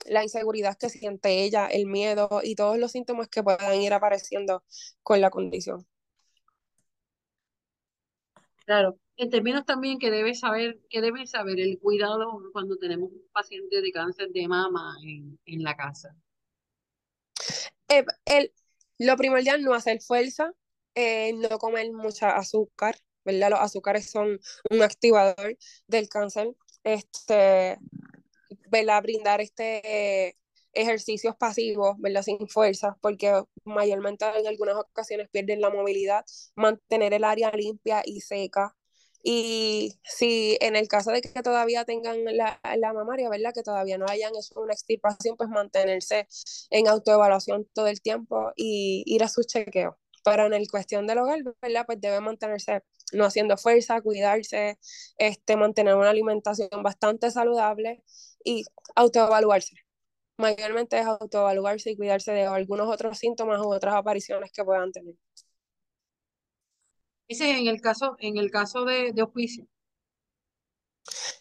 la 0.07 0.23
inseguridad 0.23 0.77
que 0.79 0.89
siente 0.89 1.45
ella, 1.45 1.67
el 1.67 1.87
miedo 1.87 2.41
y 2.43 2.55
todos 2.55 2.79
los 2.79 2.93
síntomas 2.93 3.29
que 3.29 3.43
puedan 3.43 3.81
ir 3.81 3.93
apareciendo 3.93 4.65
con 5.03 5.21
la 5.21 5.31
condición. 5.31 5.87
Claro, 8.65 8.99
en 9.17 9.31
términos 9.31 9.67
también 9.67 9.99
que 9.99 10.11
debe 10.11 10.35
saber, 10.35 10.81
que 10.89 11.01
debe 11.01 11.27
saber 11.27 11.61
el 11.61 11.79
cuidado 11.79 12.41
cuando 12.53 12.77
tenemos 12.77 13.11
un 13.11 13.29
paciente 13.33 13.81
de 13.81 13.93
cáncer 13.93 14.31
de 14.31 14.47
mama 14.47 14.97
en, 15.03 15.63
la 15.63 15.77
casa. 15.77 16.15
Eh, 17.89 18.05
el, 18.27 18.53
lo 18.99 19.17
primordial 19.17 19.63
no 19.63 19.75
hacer 19.75 20.01
fuerza, 20.01 20.53
eh, 20.95 21.33
no 21.33 21.59
comer 21.59 21.91
mucha 21.93 22.37
azúcar, 22.37 22.97
¿verdad? 23.25 23.51
Los 23.51 23.61
azúcares 23.61 24.11
son 24.11 24.39
un 24.71 24.83
activador 24.83 25.57
del 25.87 26.09
cáncer. 26.09 26.55
Este, 26.85 27.79
¿verdad? 28.71 29.03
brindar 29.03 29.41
este 29.41 30.37
ejercicios 30.73 31.37
pasivos, 31.37 31.97
¿verdad? 31.99 32.23
Sin 32.23 32.49
fuerza, 32.49 32.97
porque 33.01 33.43
mayormente 33.65 34.25
en 34.37 34.47
algunas 34.47 34.77
ocasiones 34.77 35.29
pierden 35.31 35.61
la 35.61 35.71
movilidad, 35.71 36.25
mantener 36.55 37.13
el 37.15 37.25
área 37.25 37.51
limpia 37.53 38.03
y 38.05 38.21
seca. 38.21 38.77
Y 39.23 39.99
si 40.03 40.57
en 40.61 40.77
el 40.77 40.89
caso 40.89 41.11
de 41.11 41.21
que 41.21 41.43
todavía 41.43 41.85
tengan 41.85 42.25
la, 42.25 42.59
la 42.79 42.93
mamaria, 42.95 43.29
¿verdad? 43.29 43.53
Que 43.55 43.63
todavía 43.63 43.99
no 43.99 44.07
hayan 44.09 44.33
hecho 44.35 44.61
una 44.61 44.73
extirpación, 44.73 45.37
pues 45.37 45.51
mantenerse 45.51 46.27
en 46.71 46.89
autoevaluación 46.89 47.69
todo 47.75 47.87
el 47.89 48.01
tiempo 48.01 48.53
y 48.57 49.03
ir 49.07 49.23
a 49.23 49.29
su 49.29 49.43
chequeo. 49.43 49.99
Pero 50.25 50.47
en 50.47 50.55
el 50.55 50.69
cuestión 50.71 51.07
del 51.07 51.19
hogar, 51.19 51.41
¿verdad? 51.61 51.85
Pues 51.87 52.01
debe 52.01 52.21
mantenerse 52.21 52.83
no 53.13 53.25
haciendo 53.25 53.57
fuerza, 53.57 54.01
cuidarse, 54.01 54.79
este, 55.19 55.57
mantener 55.57 55.97
una 55.97 56.11
alimentación 56.11 56.69
bastante 56.83 57.31
saludable 57.31 58.03
y 58.45 58.65
autoevaluarse. 58.95 59.77
Mayormente 60.39 60.99
es 60.99 61.07
autoevaluarse 61.07 61.91
y 61.91 61.97
cuidarse 61.97 62.33
de 62.33 62.45
algunos 62.47 62.89
otros 62.89 63.19
síntomas 63.19 63.61
u 63.61 63.73
otras 63.73 63.95
apariciones 63.95 64.51
que 64.53 64.65
puedan 64.65 64.93
tener. 64.93 65.15
Ese 67.29 67.51
es 67.51 67.59
en 67.59 67.69
el 67.69 67.81
caso, 67.81 68.17
en 68.19 68.37
el 68.39 68.51
caso 68.51 68.85
de, 68.85 69.13
de 69.13 69.23
hospicio. 69.23 69.67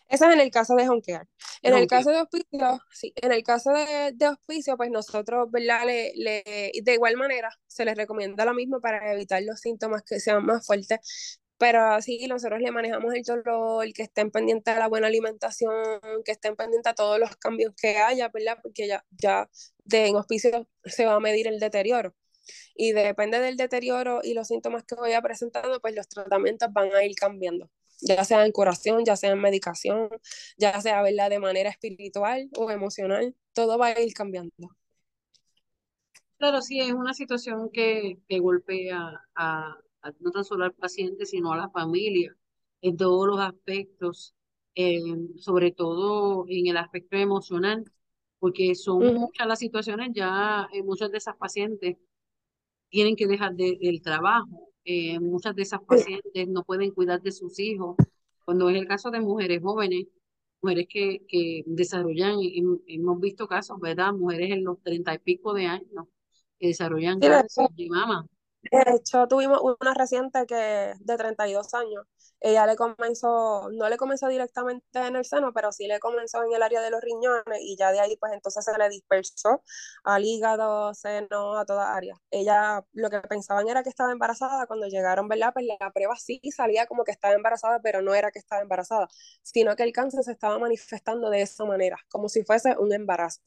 Ese 0.07 0.25
es 0.25 0.33
en 0.33 0.39
el 0.39 0.51
caso 0.51 0.75
de 0.75 0.89
honquear. 0.89 1.27
En 1.61 1.73
el 1.75 1.87
caso 1.87 2.09
de 2.11 2.21
hospicio, 2.21 2.79
sí, 2.91 3.13
en 3.15 3.31
el 3.31 3.43
caso 3.43 3.71
de, 3.71 4.11
de 4.15 4.27
hospicio, 4.29 4.77
pues 4.77 4.89
nosotros, 4.91 5.49
¿verdad? 5.51 5.85
Le, 5.85 6.13
le, 6.15 6.43
de 6.81 6.93
igual 6.93 7.15
manera, 7.17 7.49
se 7.67 7.85
les 7.85 7.95
recomienda 7.95 8.45
lo 8.45 8.53
mismo 8.53 8.79
para 8.81 9.13
evitar 9.13 9.43
los 9.43 9.59
síntomas 9.59 10.03
que 10.03 10.19
sean 10.19 10.45
más 10.45 10.65
fuertes. 10.65 11.39
Pero 11.59 12.01
sí, 12.01 12.25
nosotros 12.27 12.61
le 12.61 12.71
manejamos 12.71 13.13
el 13.13 13.23
dolor, 13.23 13.91
que 13.93 14.03
estén 14.03 14.31
pendientes 14.31 14.73
de 14.73 14.79
la 14.79 14.87
buena 14.87 15.07
alimentación, 15.07 15.73
que 16.25 16.31
estén 16.31 16.55
pendientes 16.55 16.91
a 16.91 16.95
todos 16.95 17.19
los 17.19 17.35
cambios 17.37 17.73
que 17.79 17.97
haya, 17.97 18.29
¿verdad? 18.29 18.57
Porque 18.63 18.87
ya, 18.87 19.05
ya 19.11 19.49
en 19.91 20.15
hospicio 20.15 20.67
se 20.85 21.05
va 21.05 21.15
a 21.15 21.19
medir 21.19 21.47
el 21.47 21.59
deterioro. 21.59 22.15
Y 22.75 22.93
depende 22.93 23.39
del 23.39 23.57
deterioro 23.57 24.21
y 24.23 24.33
los 24.33 24.47
síntomas 24.47 24.83
que 24.85 24.95
vaya 24.95 25.21
presentando, 25.21 25.79
pues 25.81 25.95
los 25.95 26.07
tratamientos 26.07 26.69
van 26.73 26.93
a 26.95 27.03
ir 27.03 27.15
cambiando 27.15 27.69
ya 28.01 28.23
sea 28.23 28.45
en 28.45 28.51
curación, 28.51 29.03
ya 29.05 29.15
sea 29.15 29.31
en 29.31 29.41
medicación, 29.41 30.09
ya 30.57 30.79
sea 30.81 31.01
¿verdad? 31.01 31.29
de 31.29 31.39
manera 31.39 31.69
espiritual 31.69 32.49
o 32.57 32.71
emocional, 32.71 33.35
todo 33.53 33.77
va 33.77 33.87
a 33.87 34.01
ir 34.01 34.13
cambiando. 34.13 34.53
Claro, 36.37 36.61
sí, 36.61 36.79
es 36.79 36.93
una 36.93 37.13
situación 37.13 37.69
que, 37.71 38.19
que 38.27 38.39
golpea 38.39 39.25
a, 39.35 39.77
no 40.19 40.31
tan 40.31 40.43
solo 40.43 40.65
al 40.65 40.73
paciente, 40.73 41.25
sino 41.25 41.53
a 41.53 41.57
la 41.57 41.69
familia 41.69 42.35
en 42.81 42.97
todos 42.97 43.27
los 43.27 43.39
aspectos, 43.39 44.33
eh, 44.75 44.99
sobre 45.37 45.71
todo 45.71 46.45
en 46.47 46.67
el 46.67 46.77
aspecto 46.77 47.17
emocional, 47.17 47.83
porque 48.39 48.75
son 48.75 49.15
muchas 49.15 49.47
las 49.47 49.59
situaciones, 49.59 50.11
ya 50.13 50.67
eh, 50.73 50.83
muchas 50.83 51.11
de 51.11 51.17
esas 51.17 51.35
pacientes 51.35 51.97
tienen 52.89 53.15
que 53.15 53.27
dejar 53.27 53.55
de, 53.55 53.77
el 53.81 54.01
trabajo, 54.01 54.71
eh, 54.85 55.19
muchas 55.19 55.55
de 55.55 55.63
esas 55.63 55.81
pacientes 55.81 56.47
no 56.47 56.63
pueden 56.63 56.91
cuidar 56.91 57.21
de 57.21 57.31
sus 57.31 57.59
hijos. 57.59 57.95
Cuando 58.45 58.69
es 58.69 58.77
el 58.77 58.87
caso 58.87 59.11
de 59.11 59.19
mujeres 59.19 59.61
jóvenes, 59.61 60.07
mujeres 60.61 60.87
que, 60.89 61.21
que 61.27 61.63
desarrollan, 61.67 62.37
hemos 62.87 63.19
visto 63.19 63.47
casos, 63.47 63.79
¿verdad? 63.79 64.13
Mujeres 64.13 64.51
en 64.51 64.63
los 64.63 64.81
treinta 64.81 65.13
y 65.13 65.19
pico 65.19 65.53
de 65.53 65.67
años 65.67 66.07
que 66.57 66.67
desarrollan 66.67 67.19
cáncer 67.19 67.67
de 67.75 67.87
mama. 67.89 68.25
De 68.61 68.83
hecho, 68.95 69.25
tuvimos 69.27 69.61
una 69.79 69.93
reciente 69.93 70.45
que 70.45 70.93
de 70.99 71.17
32 71.17 71.73
años 71.73 72.05
ella 72.41 72.65
le 72.67 72.75
comenzó, 72.75 73.69
no 73.71 73.89
le 73.89 73.97
comenzó 73.97 74.27
directamente 74.27 74.99
en 74.99 75.15
el 75.15 75.25
seno, 75.25 75.51
pero 75.53 75.71
sí 75.71 75.87
le 75.87 75.99
comenzó 75.99 76.43
en 76.43 76.53
el 76.53 76.61
área 76.63 76.81
de 76.81 76.89
los 76.91 77.01
riñones 77.01 77.59
y 77.61 77.75
ya 77.77 77.91
de 77.91 77.99
ahí 78.01 78.15
pues 78.17 78.31
entonces 78.33 78.63
se 78.65 78.77
le 78.77 78.89
dispersó 78.89 79.63
al 80.03 80.23
hígado, 80.25 80.93
seno, 80.93 81.57
a 81.57 81.65
toda 81.65 81.95
área. 81.95 82.15
Ella 82.31 82.85
lo 82.93 83.09
que 83.09 83.21
pensaban 83.21 83.67
era 83.69 83.81
que 83.83 83.89
estaba 83.89 84.11
embarazada, 84.11 84.67
cuando 84.67 84.87
llegaron, 84.87 85.27
¿verdad? 85.29 85.51
Pues 85.53 85.65
la 85.79 85.91
prueba 85.91 86.15
sí 86.17 86.39
salía 86.55 86.85
como 86.85 87.03
que 87.05 87.11
estaba 87.11 87.33
embarazada, 87.33 87.79
pero 87.81 88.01
no 88.01 88.13
era 88.13 88.31
que 88.31 88.39
estaba 88.39 88.61
embarazada, 88.61 89.07
sino 89.41 89.75
que 89.75 89.83
el 89.83 89.93
cáncer 89.93 90.23
se 90.23 90.31
estaba 90.33 90.59
manifestando 90.59 91.29
de 91.29 91.41
esa 91.41 91.65
manera, 91.65 91.97
como 92.09 92.27
si 92.29 92.43
fuese 92.43 92.75
un 92.77 92.93
embarazo. 92.93 93.41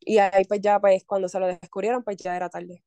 Y 0.00 0.18
ahí 0.18 0.44
pues 0.44 0.60
ya 0.60 0.80
pues 0.80 1.04
cuando 1.04 1.28
se 1.28 1.38
lo 1.40 1.46
descubrieron 1.46 2.02
pues 2.02 2.16
ya 2.18 2.36
era 2.36 2.48
tarde. 2.48 2.82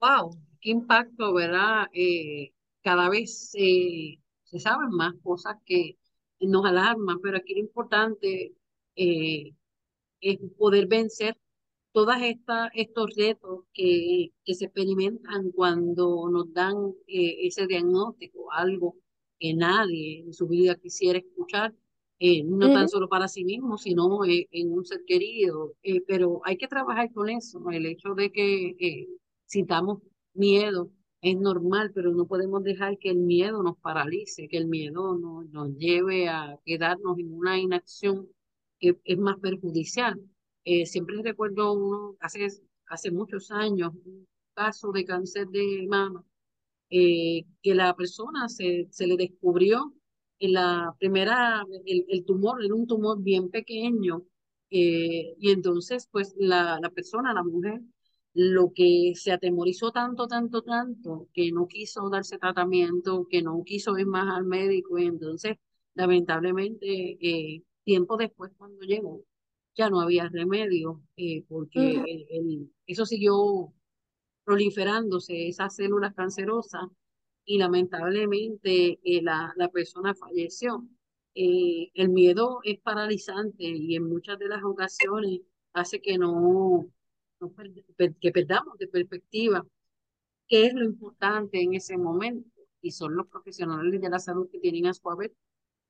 Wow, 0.00 0.30
qué 0.60 0.70
impacto, 0.70 1.34
¿verdad? 1.34 1.86
Eh, 1.92 2.52
cada 2.82 3.08
vez 3.08 3.50
se 3.50 4.58
saben 4.60 4.90
más 4.90 5.14
cosas 5.22 5.56
que 5.66 5.96
nos 6.40 6.64
alarman, 6.64 7.20
pero 7.20 7.36
aquí 7.38 7.54
lo 7.54 7.60
importante 7.60 8.54
eh, 8.96 9.54
es 10.20 10.38
poder 10.58 10.86
vencer 10.86 11.36
todos 11.92 12.16
estos 12.74 13.16
retos 13.16 13.64
que, 13.72 14.32
que, 14.44 14.54
se 14.54 14.66
experimentan 14.66 15.50
cuando 15.52 16.28
nos 16.30 16.52
dan 16.52 16.76
eh, 17.06 17.46
ese 17.46 17.66
diagnóstico, 17.66 18.52
algo 18.52 18.96
que 19.38 19.54
nadie 19.54 20.20
en 20.20 20.32
su 20.32 20.48
vida 20.48 20.76
quisiera 20.76 21.18
escuchar, 21.18 21.74
eh, 22.20 22.42
no 22.44 22.72
tan 22.72 22.88
solo 22.88 23.08
para 23.08 23.28
sí 23.28 23.44
mismo, 23.44 23.78
sino 23.78 24.24
en 24.24 24.72
un 24.72 24.84
ser 24.84 25.04
querido. 25.06 25.74
pero 26.06 26.40
hay 26.44 26.56
que 26.56 26.68
trabajar 26.68 27.12
con 27.12 27.28
eso, 27.30 27.60
el 27.70 27.86
hecho 27.86 28.14
de 28.14 28.32
que 28.32 29.06
sintamos 29.48 30.00
miedo, 30.34 30.92
es 31.20 31.36
normal, 31.36 31.90
pero 31.94 32.12
no 32.12 32.26
podemos 32.26 32.62
dejar 32.62 32.98
que 32.98 33.10
el 33.10 33.18
miedo 33.18 33.62
nos 33.62 33.76
paralice, 33.78 34.48
que 34.48 34.56
el 34.58 34.68
miedo 34.68 35.18
nos, 35.18 35.48
nos 35.50 35.76
lleve 35.76 36.28
a 36.28 36.56
quedarnos 36.64 37.18
en 37.18 37.32
una 37.32 37.58
inacción 37.58 38.28
que 38.78 38.96
es 39.04 39.18
más 39.18 39.38
perjudicial. 39.40 40.20
Eh, 40.64 40.86
siempre 40.86 41.20
recuerdo 41.22 41.72
uno, 41.72 42.16
hace, 42.20 42.46
hace 42.86 43.10
muchos 43.10 43.50
años, 43.50 43.92
un 44.04 44.28
caso 44.54 44.92
de 44.92 45.04
cáncer 45.04 45.48
de 45.48 45.86
mama, 45.88 46.24
eh, 46.90 47.44
que 47.62 47.74
la 47.74 47.94
persona 47.96 48.48
se, 48.48 48.86
se 48.90 49.06
le 49.06 49.16
descubrió 49.16 49.92
en 50.38 50.52
la 50.52 50.94
primera, 50.98 51.64
el, 51.84 52.04
el 52.08 52.24
tumor 52.24 52.64
era 52.64 52.74
un 52.74 52.86
tumor 52.86 53.20
bien 53.20 53.50
pequeño, 53.50 54.22
eh, 54.70 55.34
y 55.38 55.50
entonces 55.50 56.08
pues 56.12 56.34
la, 56.38 56.78
la 56.80 56.90
persona, 56.90 57.34
la 57.34 57.42
mujer, 57.42 57.80
lo 58.38 58.72
que 58.72 59.14
se 59.16 59.32
atemorizó 59.32 59.90
tanto, 59.90 60.28
tanto, 60.28 60.62
tanto, 60.62 61.28
que 61.34 61.50
no 61.50 61.66
quiso 61.66 62.08
darse 62.08 62.38
tratamiento, 62.38 63.26
que 63.28 63.42
no 63.42 63.64
quiso 63.64 63.98
ir 63.98 64.06
más 64.06 64.32
al 64.32 64.44
médico, 64.44 64.96
y 64.96 65.06
entonces, 65.06 65.56
lamentablemente, 65.94 67.18
eh, 67.20 67.64
tiempo 67.82 68.16
después, 68.16 68.52
cuando 68.56 68.82
llegó, 68.82 69.24
ya 69.76 69.90
no 69.90 70.00
había 70.00 70.28
remedio, 70.28 71.02
eh, 71.16 71.42
porque 71.48 72.00
eso 72.86 73.06
siguió 73.06 73.72
proliferándose, 74.44 75.48
esas 75.48 75.74
células 75.74 76.14
cancerosas, 76.14 76.84
y 77.44 77.58
lamentablemente 77.58 79.00
eh, 79.02 79.20
la, 79.20 79.52
la 79.56 79.68
persona 79.68 80.14
falleció. 80.14 80.86
el 81.34 82.08
miedo 82.10 82.60
es 82.62 82.78
paralizante 82.80 83.64
y 83.64 83.96
en 83.96 84.04
muchas 84.08 84.38
de 84.38 84.48
las 84.48 84.62
ocasiones 84.62 85.40
hace 85.72 86.00
que 86.00 86.18
no, 86.18 86.88
que 88.20 88.32
perdamos 88.32 88.78
de 88.78 88.88
perspectiva 88.88 89.64
qué 90.48 90.66
es 90.66 90.74
lo 90.74 90.84
importante 90.84 91.60
en 91.62 91.74
ese 91.74 91.96
momento. 91.96 92.50
Y 92.80 92.92
son 92.92 93.16
los 93.16 93.26
profesionales 93.26 94.00
de 94.00 94.08
la 94.08 94.18
salud 94.18 94.48
que 94.50 94.60
tienen 94.60 94.86
a 94.86 94.94
su 94.94 95.10
haber 95.10 95.32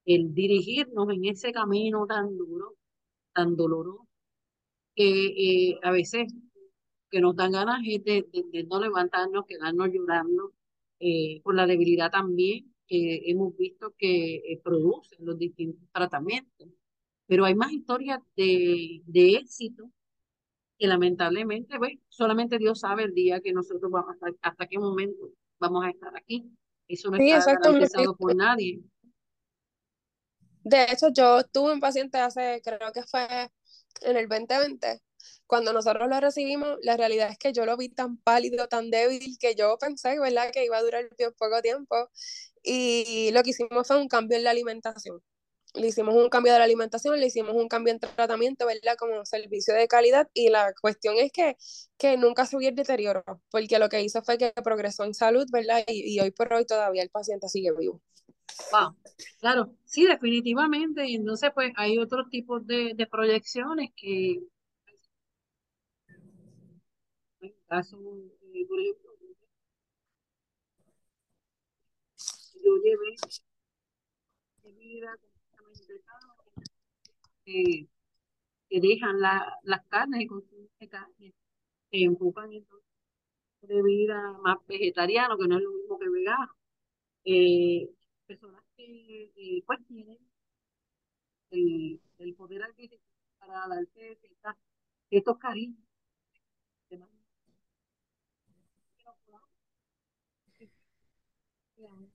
el 0.07 0.35
dirigirnos 0.35 1.11
en 1.11 1.25
ese 1.27 1.53
camino 1.53 2.07
tan 2.07 2.37
duro, 2.37 2.77
tan 3.35 3.57
doloroso, 3.57 4.09
que 4.95 5.71
eh, 5.71 5.79
a 5.83 5.91
veces 5.91 6.33
que 7.11 7.21
nos 7.21 7.37
dan 7.37 7.53
ganas 7.53 7.83
de, 7.83 8.27
de, 8.33 8.65
no 8.65 8.81
levantarnos, 8.81 9.47
quedarnos 9.47 9.89
llorando 9.93 10.53
eh, 11.01 11.41
por 11.43 11.55
la 11.55 11.67
debilidad 11.67 12.11
también 12.11 12.75
que 12.87 13.31
hemos 13.31 13.57
visto 13.57 13.95
que 13.99 14.37
eh, 14.37 14.61
producen 14.65 15.25
los 15.25 15.39
distintos 15.39 15.87
tratamientos. 15.93 16.69
Pero 17.27 17.45
hay 17.45 17.55
más 17.55 17.73
historias 17.73 18.21
de, 18.35 19.03
de 19.05 19.35
éxito 19.35 19.91
que 20.79 20.87
lamentablemente, 20.87 21.77
pues, 21.79 21.95
solamente 22.09 22.59
Dios 22.59 22.81
sabe 22.81 23.05
el 23.05 23.13
día 23.13 23.41
que 23.41 23.53
nosotros 23.53 23.91
vamos 23.91 24.11
a 24.11 24.15
estar, 24.15 24.33
hasta 24.43 24.67
qué 24.67 24.79
momento 24.79 25.33
vamos 25.59 25.85
a 25.85 25.91
estar 25.91 26.17
aquí. 26.17 26.51
Eso 26.87 27.11
no 27.11 27.19
está 27.19 27.55
garantizado 27.55 28.17
por 28.17 28.35
nadie. 28.35 28.81
De 30.63 30.85
hecho, 30.85 31.09
yo 31.09 31.43
tuve 31.45 31.73
un 31.73 31.81
paciente 31.81 32.19
hace, 32.19 32.61
creo 32.63 32.93
que 32.93 33.03
fue 33.03 33.51
en 34.03 34.17
el 34.17 34.29
2020, 34.29 35.01
cuando 35.47 35.73
nosotros 35.73 36.09
lo 36.09 36.21
recibimos, 36.21 36.79
la 36.83 36.97
realidad 36.97 37.31
es 37.31 37.39
que 37.39 37.53
yo 37.53 37.65
lo 37.67 37.77
vi 37.77 37.89
tan 37.89 38.19
pálido, 38.19 38.69
tan 38.69 38.91
débil, 38.91 39.37
que 39.41 39.55
yo 39.55 39.77
pensé, 39.79 40.21
¿verdad?, 40.21 40.51
que 40.53 40.65
iba 40.65 40.77
a 40.77 40.83
durar 40.83 41.09
poco 41.39 41.61
tiempo. 41.63 42.11
Y 42.63 43.31
lo 43.33 43.43
que 43.43 43.51
hicimos 43.51 43.87
fue 43.87 44.01
un 44.01 44.09
cambio 44.09 44.37
en 44.37 44.45
la 44.45 44.51
alimentación 44.51 45.23
le 45.79 45.87
hicimos 45.89 46.15
un 46.15 46.29
cambio 46.29 46.53
de 46.53 46.59
la 46.59 46.65
alimentación, 46.65 47.19
le 47.19 47.27
hicimos 47.27 47.55
un 47.55 47.69
cambio 47.69 47.93
en 47.93 48.01
tratamiento, 48.01 48.67
¿verdad? 48.67 48.97
Como 48.99 49.25
servicio 49.25 49.75
de 49.75 49.89
calidad 49.89 50.29
y 50.35 50.51
la 50.51 50.73
cuestión 50.81 51.17
es 51.19 51.33
que, 51.33 51.57
que 51.97 52.17
nunca 52.17 52.47
subió 52.47 52.69
el 52.69 52.75
deterioro, 52.75 53.25
porque 53.51 53.79
lo 53.79 53.89
que 53.89 54.03
hizo 54.03 54.23
fue 54.23 54.39
que 54.39 54.53
progresó 54.65 55.05
en 55.05 55.15
salud, 55.15 55.47
¿verdad? 55.53 55.85
Y, 55.87 56.19
hoy 56.21 56.31
por 56.31 56.53
hoy 56.53 56.65
todavía 56.67 57.03
el 57.03 57.11
paciente 57.11 57.49
sigue 57.49 57.73
vivo. 57.73 58.01
Wow, 58.73 58.97
claro, 59.41 59.75
sí, 59.85 60.07
definitivamente. 60.07 61.07
Y 61.07 61.17
entonces, 61.17 61.51
pues 61.55 61.73
hay 61.77 61.99
otros 61.99 62.29
tipos 62.31 62.67
de, 62.67 62.93
de 62.95 63.07
proyecciones 63.07 63.91
que 63.97 64.41
eh, 67.41 67.55
por 67.71 67.79
ejemplo, 67.79 69.15
yo 72.63 72.77
llevé 72.83 73.17
eh, 77.49 77.87
que 78.71 78.81
dejan 78.81 79.21
la, 79.21 79.47
las 79.65 79.85
carnes 79.89 80.23
y 80.23 80.27
consumen 80.29 80.69
carne, 80.91 81.35
que 81.91 82.05
enfocan 82.05 82.53
entonces 82.53 82.89
de 83.63 83.83
vida 83.83 84.33
más 84.45 84.59
vegetariano, 84.69 85.39
que 85.39 85.49
no 85.49 85.59
es 85.59 85.63
lo 85.65 85.73
mismo 85.73 85.99
que 85.99 86.09
vegano. 86.11 86.53
Eh, 87.25 87.91
personas 88.27 88.63
que 88.77 89.33
eh, 89.37 89.63
pues 89.67 89.81
tienen 89.89 90.19
el, 91.51 92.01
el 92.19 92.35
poder 92.35 92.63
adquisitivo 92.63 93.03
para 93.39 93.69
darse 93.69 94.19
estos 95.11 95.39
cariños. 95.39 95.79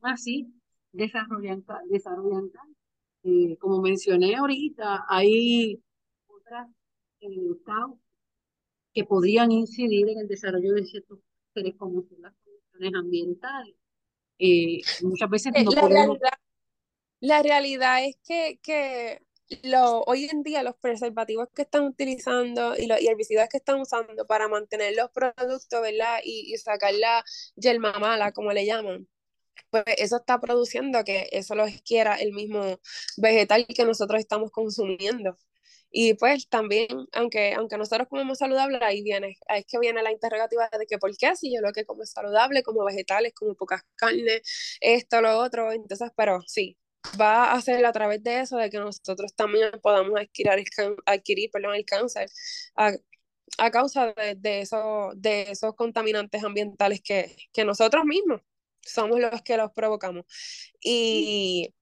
Así 0.01 0.53
desarrollan, 0.91 1.65
desarrollan 1.89 2.51
eh, 3.23 3.57
como 3.57 3.81
mencioné 3.81 4.35
ahorita, 4.35 5.05
hay 5.07 5.81
otras 6.27 6.67
eh, 7.21 7.27
causas 7.65 7.99
que 8.93 9.05
podrían 9.05 9.51
incidir 9.51 10.09
en 10.09 10.19
el 10.19 10.27
desarrollo 10.27 10.73
de 10.73 10.85
ciertos 10.85 11.19
seres 11.53 11.73
como 11.77 12.03
son 12.03 12.21
las 12.21 12.33
condiciones 12.43 12.93
ambientales. 12.95 13.75
Eh, 14.39 14.81
muchas 15.01 15.29
veces 15.29 15.53
no 15.53 15.71
la 15.71 15.81
podemos... 15.81 16.19
Realidad, 16.19 16.39
la 17.21 17.41
realidad 17.41 18.05
es 18.05 18.17
que, 18.27 18.59
que 18.61 19.21
lo, 19.63 20.01
hoy 20.03 20.25
en 20.25 20.43
día 20.43 20.61
los 20.61 20.75
preservativos 20.75 21.47
que 21.55 21.61
están 21.61 21.85
utilizando 21.85 22.75
y 22.77 22.87
los 22.87 22.99
herbicidas 22.99 23.47
que 23.47 23.57
están 23.57 23.79
usando 23.79 24.27
para 24.27 24.49
mantener 24.49 24.95
los 24.95 25.09
productos, 25.11 25.81
¿verdad? 25.81 26.19
Y, 26.23 26.53
y 26.53 26.57
sacar 26.57 26.93
la 26.93 27.23
yelma 27.55 27.93
mala, 27.99 28.33
como 28.33 28.51
le 28.51 28.65
llaman, 28.65 29.07
pues 29.69 29.83
eso 29.97 30.17
está 30.17 30.39
produciendo 30.39 31.03
que 31.03 31.27
eso 31.31 31.55
lo 31.55 31.65
quiera 31.85 32.15
el 32.15 32.33
mismo 32.33 32.79
vegetal 33.17 33.65
que 33.67 33.85
nosotros 33.85 34.19
estamos 34.19 34.51
consumiendo. 34.51 35.37
Y 35.95 36.15
pues 36.15 36.49
también, 36.49 36.87
aunque, 37.13 37.53
aunque 37.53 37.77
nosotros 37.77 38.07
comemos 38.09 38.39
saludable, 38.39 38.79
ahí 38.81 39.03
viene, 39.03 39.37
es 39.49 39.65
que 39.67 39.77
viene 39.79 40.01
la 40.01 40.11
interrogativa 40.11 40.67
de 40.77 40.87
que 40.87 40.97
por 40.97 41.15
qué 41.17 41.35
si 41.35 41.53
yo 41.53 41.61
lo 41.61 41.71
que 41.71 41.85
como 41.85 42.01
es 42.03 42.11
saludable, 42.11 42.63
como 42.63 42.83
vegetales, 42.83 43.33
como 43.35 43.53
pocas 43.55 43.83
carnes, 43.95 44.41
esto, 44.81 45.21
lo 45.21 45.37
otro, 45.39 45.71
entonces, 45.71 46.09
pero 46.17 46.41
sí, 46.47 46.77
va 47.19 47.53
a 47.53 47.61
ser 47.61 47.85
a 47.85 47.91
través 47.91 48.23
de 48.23 48.41
eso, 48.41 48.57
de 48.57 48.69
que 48.71 48.79
nosotros 48.79 49.35
también 49.35 49.71
podamos 49.81 50.19
adquirir, 50.19 50.65
adquirir 51.05 51.51
perdón, 51.51 51.75
el 51.75 51.85
cáncer 51.85 52.29
a, 52.75 52.93
a 53.59 53.71
causa 53.71 54.13
de, 54.13 54.35
de, 54.35 54.61
eso, 54.61 55.11
de 55.15 55.43
esos 55.51 55.75
contaminantes 55.75 56.43
ambientales 56.43 57.01
que, 57.01 57.35
que 57.53 57.65
nosotros 57.65 58.03
mismos 58.05 58.41
somos 58.85 59.19
los 59.19 59.41
que 59.41 59.57
los 59.57 59.71
provocamos. 59.71 60.25
Y 60.81 61.73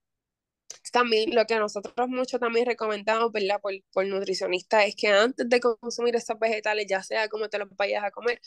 también 0.91 1.33
lo 1.35 1.45
que 1.45 1.57
nosotros 1.57 2.07
mucho 2.09 2.39
también 2.39 2.65
recomendamos, 2.65 3.31
¿verdad? 3.31 3.59
Por, 3.61 3.73
por 3.91 4.05
nutricionistas 4.05 4.85
es 4.85 4.95
que 4.95 5.07
antes 5.07 5.47
de 5.49 5.59
consumir 5.59 6.15
esos 6.15 6.37
vegetales, 6.39 6.85
ya 6.87 7.03
sea 7.03 7.29
como 7.29 7.49
te 7.49 7.57
los 7.59 7.69
vayas 7.75 8.03
a 8.03 8.11
comer, 8.11 8.41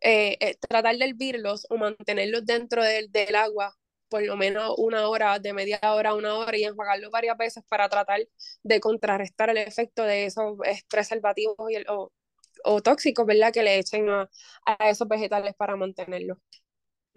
eh, 0.00 0.36
eh, 0.40 0.56
tratar 0.68 0.96
de 0.96 1.04
hervirlos 1.06 1.66
o 1.70 1.76
mantenerlos 1.76 2.46
dentro 2.46 2.82
del, 2.82 3.10
del 3.12 3.34
agua 3.36 3.76
por 4.08 4.22
lo 4.24 4.36
menos 4.36 4.74
una 4.78 5.08
hora, 5.08 5.38
de 5.38 5.52
media 5.52 5.80
hora 5.82 6.10
a 6.10 6.14
una 6.14 6.34
hora 6.34 6.56
y 6.56 6.64
enjuagarlo 6.64 7.10
varias 7.10 7.36
veces 7.36 7.64
para 7.68 7.88
tratar 7.88 8.20
de 8.62 8.80
contrarrestar 8.80 9.50
el 9.50 9.58
efecto 9.58 10.02
de 10.04 10.26
esos 10.26 10.58
preservativos 10.88 11.56
o, 11.88 12.12
o, 12.64 12.82
tóxicos, 12.82 13.26
¿verdad? 13.26 13.52
Que 13.52 13.62
le 13.62 13.78
echen 13.78 14.08
a 14.08 14.28
esos 14.88 15.08
vegetales 15.08 15.54
para 15.56 15.76
mantenerlos. 15.76 16.38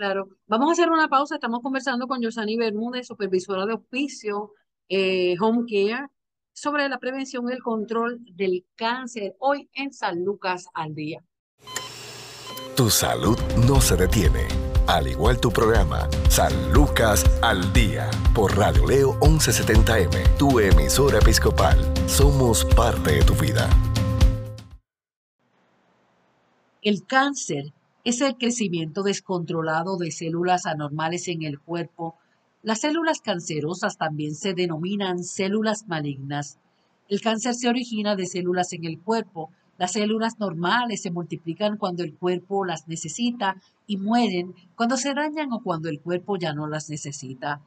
Claro. 0.01 0.29
Vamos 0.47 0.67
a 0.67 0.71
hacer 0.71 0.89
una 0.89 1.07
pausa. 1.09 1.35
Estamos 1.35 1.59
conversando 1.61 2.07
con 2.07 2.23
Yosani 2.23 2.57
Bermúdez, 2.57 3.05
supervisora 3.05 3.67
de 3.67 3.75
hospicio 3.75 4.53
eh, 4.89 5.35
Home 5.39 5.65
Care, 5.69 6.07
sobre 6.53 6.89
la 6.89 6.97
prevención 6.97 7.47
y 7.47 7.53
el 7.53 7.61
control 7.61 8.17
del 8.33 8.65
cáncer 8.75 9.35
hoy 9.37 9.69
en 9.73 9.93
San 9.93 10.25
Lucas 10.25 10.65
al 10.73 10.95
Día. 10.95 11.23
Tu 12.75 12.89
salud 12.89 13.37
no 13.67 13.79
se 13.79 13.95
detiene. 13.95 14.47
Al 14.87 15.07
igual 15.07 15.39
tu 15.39 15.51
programa, 15.51 16.09
San 16.31 16.73
Lucas 16.73 17.23
al 17.43 17.71
Día, 17.71 18.09
por 18.33 18.57
Radio 18.57 18.87
Leo 18.87 19.19
1170M, 19.19 20.35
tu 20.35 20.59
emisora 20.59 21.19
episcopal. 21.19 21.77
Somos 22.07 22.65
parte 22.65 23.11
de 23.11 23.23
tu 23.23 23.35
vida. 23.35 23.69
El 26.81 27.05
cáncer 27.05 27.71
es 28.03 28.21
el 28.21 28.35
crecimiento 28.35 29.03
descontrolado 29.03 29.97
de 29.97 30.11
células 30.11 30.65
anormales 30.65 31.27
en 31.27 31.43
el 31.43 31.59
cuerpo. 31.59 32.15
Las 32.63 32.81
células 32.81 33.21
cancerosas 33.21 33.97
también 33.97 34.35
se 34.35 34.53
denominan 34.53 35.23
células 35.23 35.87
malignas. 35.87 36.57
El 37.09 37.21
cáncer 37.21 37.53
se 37.55 37.69
origina 37.69 38.15
de 38.15 38.25
células 38.25 38.73
en 38.73 38.85
el 38.85 38.99
cuerpo. 38.99 39.51
Las 39.77 39.93
células 39.93 40.39
normales 40.39 41.01
se 41.01 41.11
multiplican 41.11 41.77
cuando 41.77 42.03
el 42.03 42.15
cuerpo 42.15 42.65
las 42.65 42.87
necesita 42.87 43.55
y 43.87 43.97
mueren 43.97 44.53
cuando 44.75 44.97
se 44.97 45.13
dañan 45.13 45.51
o 45.53 45.61
cuando 45.61 45.89
el 45.89 45.99
cuerpo 45.99 46.37
ya 46.37 46.53
no 46.53 46.67
las 46.67 46.89
necesita. 46.89 47.61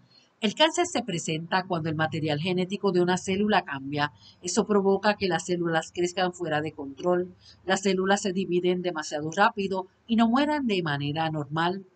El 0.45 0.55
cáncer 0.55 0.85
se 0.85 1.03
presenta 1.03 1.65
cuando 1.67 1.89
el 1.89 1.95
material 1.95 2.39
genético 2.39 2.93
de 2.93 3.01
una 3.01 3.17
célula 3.17 3.65
cambia. 3.65 4.13
Eso 4.43 4.67
provoca 4.67 5.15
que 5.15 5.27
las 5.27 5.47
células 5.47 5.91
crezcan 5.91 6.35
fuera 6.35 6.61
de 6.61 6.73
control. 6.73 7.35
Las 7.65 7.81
células 7.81 8.21
se 8.21 8.35
dividen 8.35 8.83
demasiado 8.83 9.31
rápido 9.31 9.87
y 10.07 10.17
no 10.17 10.29
mueran 10.29 10.67
de 10.67 10.83
manera 10.83 11.31
normal. 11.31 11.87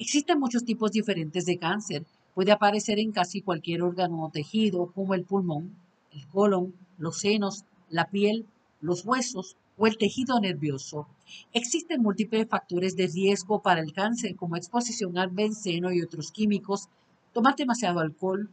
Existen 0.00 0.40
muchos 0.40 0.64
tipos 0.64 0.90
diferentes 0.90 1.46
de 1.46 1.56
cáncer. 1.56 2.04
Puede 2.34 2.50
aparecer 2.50 2.98
en 2.98 3.12
casi 3.12 3.42
cualquier 3.42 3.82
órgano 3.82 4.24
o 4.24 4.30
tejido, 4.30 4.90
como 4.92 5.14
el 5.14 5.22
pulmón, 5.22 5.76
el 6.10 6.26
colon, 6.26 6.74
los 6.98 7.18
senos, 7.20 7.64
la 7.90 8.10
piel, 8.10 8.44
los 8.80 9.04
huesos 9.04 9.56
o 9.76 9.86
el 9.86 9.98
tejido 9.98 10.40
nervioso. 10.40 11.06
Existen 11.52 12.02
múltiples 12.02 12.48
factores 12.48 12.96
de 12.96 13.06
riesgo 13.06 13.62
para 13.62 13.80
el 13.80 13.92
cáncer, 13.92 14.34
como 14.34 14.56
exposición 14.56 15.16
al 15.16 15.30
benceno 15.30 15.92
y 15.92 16.02
otros 16.02 16.32
químicos 16.32 16.88
tomar 17.34 17.56
demasiado 17.56 18.00
alcohol, 18.00 18.48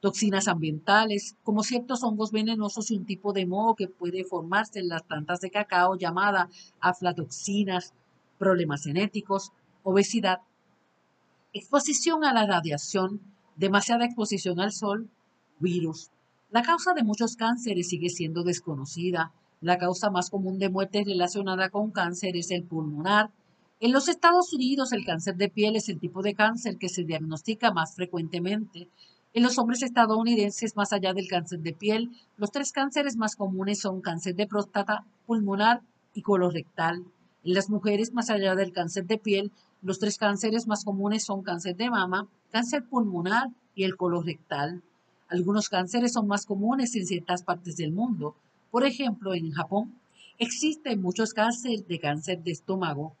toxinas 0.00 0.48
ambientales, 0.48 1.36
como 1.44 1.62
ciertos 1.62 2.02
hongos 2.02 2.32
venenosos 2.32 2.90
y 2.90 2.96
un 2.96 3.04
tipo 3.04 3.32
de 3.32 3.46
moho 3.46 3.76
que 3.76 3.86
puede 3.86 4.24
formarse 4.24 4.80
en 4.80 4.88
las 4.88 5.04
plantas 5.04 5.40
de 5.40 5.50
cacao 5.50 5.96
llamada 5.96 6.48
aflatoxinas, 6.80 7.94
problemas 8.38 8.82
genéticos, 8.82 9.52
obesidad, 9.84 10.40
exposición 11.52 12.24
a 12.24 12.32
la 12.32 12.46
radiación, 12.46 13.20
demasiada 13.54 14.06
exposición 14.06 14.58
al 14.58 14.72
sol, 14.72 15.08
virus. 15.60 16.10
La 16.50 16.62
causa 16.62 16.94
de 16.94 17.04
muchos 17.04 17.36
cánceres 17.36 17.88
sigue 17.88 18.08
siendo 18.08 18.42
desconocida. 18.42 19.32
La 19.60 19.78
causa 19.78 20.10
más 20.10 20.30
común 20.30 20.58
de 20.58 20.70
muerte 20.70 21.04
relacionada 21.04 21.68
con 21.68 21.92
cáncer 21.92 22.36
es 22.36 22.50
el 22.50 22.64
pulmonar, 22.64 23.30
en 23.82 23.90
los 23.90 24.06
Estados 24.06 24.52
Unidos, 24.52 24.92
el 24.92 25.04
cáncer 25.04 25.34
de 25.34 25.48
piel 25.48 25.74
es 25.74 25.88
el 25.88 25.98
tipo 25.98 26.22
de 26.22 26.34
cáncer 26.34 26.78
que 26.78 26.88
se 26.88 27.02
diagnostica 27.02 27.72
más 27.72 27.96
frecuentemente. 27.96 28.88
En 29.34 29.42
los 29.42 29.58
hombres 29.58 29.82
estadounidenses, 29.82 30.76
más 30.76 30.92
allá 30.92 31.12
del 31.12 31.26
cáncer 31.26 31.58
de 31.58 31.72
piel, 31.72 32.10
los 32.36 32.52
tres 32.52 32.70
cánceres 32.70 33.16
más 33.16 33.34
comunes 33.34 33.80
son 33.80 34.00
cáncer 34.00 34.36
de 34.36 34.46
próstata, 34.46 35.04
pulmonar 35.26 35.80
y 36.14 36.22
colorectal. 36.22 37.02
En 37.42 37.54
las 37.54 37.70
mujeres, 37.70 38.12
más 38.12 38.30
allá 38.30 38.54
del 38.54 38.70
cáncer 38.70 39.04
de 39.04 39.18
piel, 39.18 39.50
los 39.82 39.98
tres 39.98 40.16
cánceres 40.16 40.68
más 40.68 40.84
comunes 40.84 41.24
son 41.24 41.42
cáncer 41.42 41.74
de 41.74 41.90
mama, 41.90 42.28
cáncer 42.52 42.84
pulmonar 42.84 43.48
y 43.74 43.82
el 43.82 43.96
colorectal. 43.96 44.80
Algunos 45.28 45.68
cánceres 45.68 46.12
son 46.12 46.28
más 46.28 46.46
comunes 46.46 46.94
en 46.94 47.04
ciertas 47.04 47.42
partes 47.42 47.78
del 47.78 47.90
mundo. 47.90 48.36
Por 48.70 48.86
ejemplo, 48.86 49.34
en 49.34 49.50
Japón 49.50 49.98
existen 50.38 51.02
muchos 51.02 51.34
cánceres 51.34 51.88
de 51.88 51.98
cáncer 51.98 52.44
de 52.44 52.52
estómago, 52.52 53.16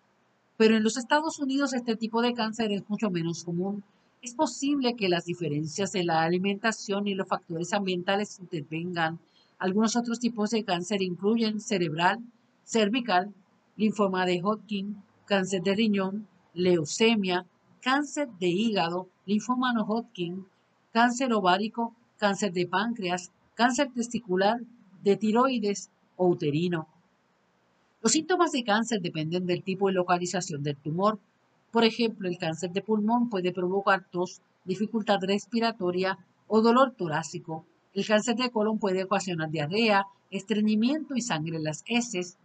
pero 0.62 0.76
en 0.76 0.84
los 0.84 0.96
Estados 0.96 1.40
Unidos 1.40 1.72
este 1.72 1.96
tipo 1.96 2.22
de 2.22 2.34
cáncer 2.34 2.70
es 2.70 2.88
mucho 2.88 3.10
menos 3.10 3.42
común. 3.42 3.82
Es 4.22 4.32
posible 4.36 4.94
que 4.94 5.08
las 5.08 5.24
diferencias 5.24 5.96
en 5.96 6.06
la 6.06 6.22
alimentación 6.22 7.08
y 7.08 7.16
los 7.16 7.26
factores 7.26 7.72
ambientales 7.72 8.38
intervengan. 8.38 9.18
Algunos 9.58 9.96
otros 9.96 10.20
tipos 10.20 10.50
de 10.50 10.62
cáncer 10.62 11.02
incluyen 11.02 11.58
cerebral, 11.58 12.20
cervical, 12.62 13.34
linfoma 13.76 14.24
de 14.24 14.40
Hodgkin, 14.40 15.02
cáncer 15.26 15.64
de 15.64 15.74
riñón, 15.74 16.28
leucemia, 16.54 17.44
cáncer 17.80 18.28
de 18.38 18.46
hígado, 18.46 19.08
linfoma 19.26 19.72
no 19.72 19.82
Hodgkin, 19.82 20.46
cáncer 20.92 21.32
ovárico, 21.32 21.92
cáncer 22.18 22.52
de 22.52 22.68
páncreas, 22.68 23.32
cáncer 23.54 23.90
testicular, 23.92 24.60
de 25.02 25.16
tiroides 25.16 25.90
o 26.14 26.28
uterino. 26.28 26.86
Los 28.02 28.12
síntomas 28.12 28.50
de 28.50 28.64
cáncer 28.64 29.00
dependen 29.00 29.46
del 29.46 29.62
tipo 29.62 29.88
y 29.88 29.92
localización 29.92 30.64
del 30.64 30.76
tumor. 30.76 31.20
Por 31.70 31.84
ejemplo, 31.84 32.28
el 32.28 32.36
cáncer 32.36 32.72
de 32.72 32.82
pulmón 32.82 33.30
puede 33.30 33.52
provocar 33.52 34.04
tos, 34.10 34.40
dificultad 34.64 35.20
respiratoria 35.22 36.18
o 36.48 36.62
dolor 36.62 36.96
torácico. 36.96 37.64
El 37.94 38.04
cáncer 38.04 38.34
de 38.34 38.50
colon 38.50 38.80
puede 38.80 39.04
ocasionar 39.04 39.50
diarrea, 39.50 40.06
estreñimiento 40.32 41.14
y 41.14 41.20
sangre 41.20 41.58
en 41.58 41.62
las 41.62 41.84
heces. 41.86 42.38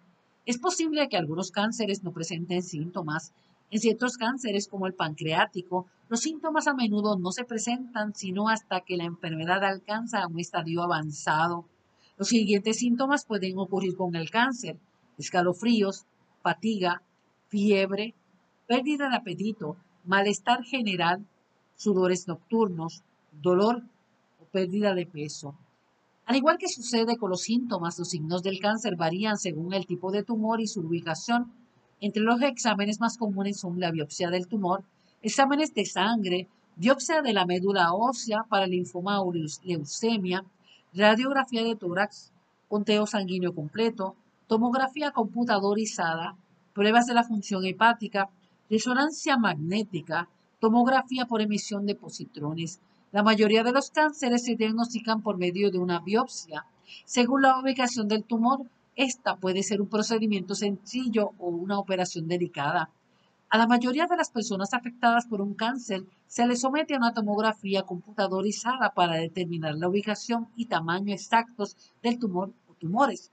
Es 0.45 0.59
posible 0.59 1.09
que 1.09 1.17
algunos 1.17 1.49
cánceres 1.49 2.03
no 2.03 2.11
presenten 2.11 2.61
síntomas. 2.61 3.33
En 3.71 3.79
ciertos 3.79 4.17
cánceres, 4.17 4.67
como 4.67 4.85
el 4.85 4.93
pancreático, 4.93 5.87
los 6.07 6.19
síntomas 6.19 6.67
a 6.67 6.75
menudo 6.75 7.17
no 7.17 7.31
se 7.31 7.45
presentan 7.45 8.13
sino 8.13 8.47
hasta 8.47 8.81
que 8.81 8.95
la 8.95 9.05
enfermedad 9.05 9.63
alcanza 9.63 10.27
un 10.27 10.39
estadio 10.39 10.83
avanzado. 10.83 11.65
Los 12.15 12.27
siguientes 12.27 12.77
síntomas 12.77 13.25
pueden 13.25 13.57
ocurrir 13.57 13.95
con 13.95 14.15
el 14.15 14.29
cáncer: 14.29 14.77
escalofríos, 15.17 16.05
fatiga, 16.41 17.01
fiebre, 17.49 18.13
pérdida 18.67 19.09
de 19.09 19.15
apetito, 19.15 19.77
malestar 20.05 20.63
general, 20.63 21.25
sudores 21.75 22.27
nocturnos, 22.27 23.03
dolor 23.31 23.83
o 24.41 24.45
pérdida 24.45 24.93
de 24.93 25.05
peso. 25.05 25.55
Al 26.25 26.35
igual 26.35 26.57
que 26.57 26.67
sucede 26.67 27.17
con 27.17 27.29
los 27.29 27.43
síntomas, 27.43 27.97
los 27.97 28.09
signos 28.09 28.43
del 28.43 28.59
cáncer 28.59 28.97
varían 28.97 29.37
según 29.37 29.73
el 29.73 29.85
tipo 29.85 30.11
de 30.11 30.23
tumor 30.23 30.59
y 30.59 30.67
su 30.67 30.81
ubicación. 30.81 31.53
Entre 32.01 32.21
los 32.21 32.41
exámenes 32.41 32.99
más 32.99 33.17
comunes 33.17 33.59
son 33.59 33.79
la 33.79 33.91
biopsia 33.91 34.29
del 34.29 34.47
tumor, 34.47 34.83
exámenes 35.21 35.73
de 35.73 35.85
sangre, 35.85 36.47
biopsia 36.75 37.21
de 37.21 37.33
la 37.33 37.45
médula 37.45 37.93
ósea 37.93 38.43
para 38.49 38.67
linfoma 38.67 39.21
o 39.21 39.31
leucemia, 39.33 40.43
radiografía 40.93 41.63
de 41.63 41.75
tórax, 41.75 42.31
conteo 42.67 43.07
sanguíneo 43.07 43.55
completo, 43.55 44.15
tomografía 44.47 45.11
computadorizada, 45.11 46.35
pruebas 46.73 47.05
de 47.05 47.13
la 47.13 47.23
función 47.23 47.65
hepática, 47.65 48.29
resonancia 48.69 49.37
magnética, 49.37 50.29
tomografía 50.59 51.25
por 51.25 51.41
emisión 51.41 51.85
de 51.85 51.95
positrones, 51.95 52.79
la 53.11 53.23
mayoría 53.23 53.63
de 53.63 53.71
los 53.71 53.91
cánceres 53.91 54.43
se 54.43 54.55
diagnostican 54.55 55.21
por 55.21 55.37
medio 55.37 55.71
de 55.71 55.79
una 55.79 55.99
biopsia. 55.99 56.65
Según 57.05 57.41
la 57.41 57.59
ubicación 57.59 58.07
del 58.07 58.23
tumor, 58.23 58.61
esta 58.95 59.35
puede 59.37 59.63
ser 59.63 59.81
un 59.81 59.87
procedimiento 59.87 60.55
sencillo 60.55 61.31
o 61.37 61.47
una 61.47 61.79
operación 61.79 62.27
delicada. 62.27 62.89
A 63.49 63.57
la 63.57 63.67
mayoría 63.67 64.07
de 64.07 64.17
las 64.17 64.29
personas 64.29 64.73
afectadas 64.73 65.25
por 65.25 65.41
un 65.41 65.53
cáncer 65.53 66.03
se 66.27 66.45
les 66.45 66.61
somete 66.61 66.95
a 66.95 66.97
una 66.97 67.13
tomografía 67.13 67.83
computadorizada 67.83 68.93
para 68.93 69.15
determinar 69.15 69.75
la 69.75 69.87
ubicación 69.87 70.49
y 70.57 70.65
tamaño 70.65 71.13
exactos 71.13 71.77
del 72.03 72.19
tumor 72.19 72.51
o 72.69 72.73
tumores. 72.73 73.31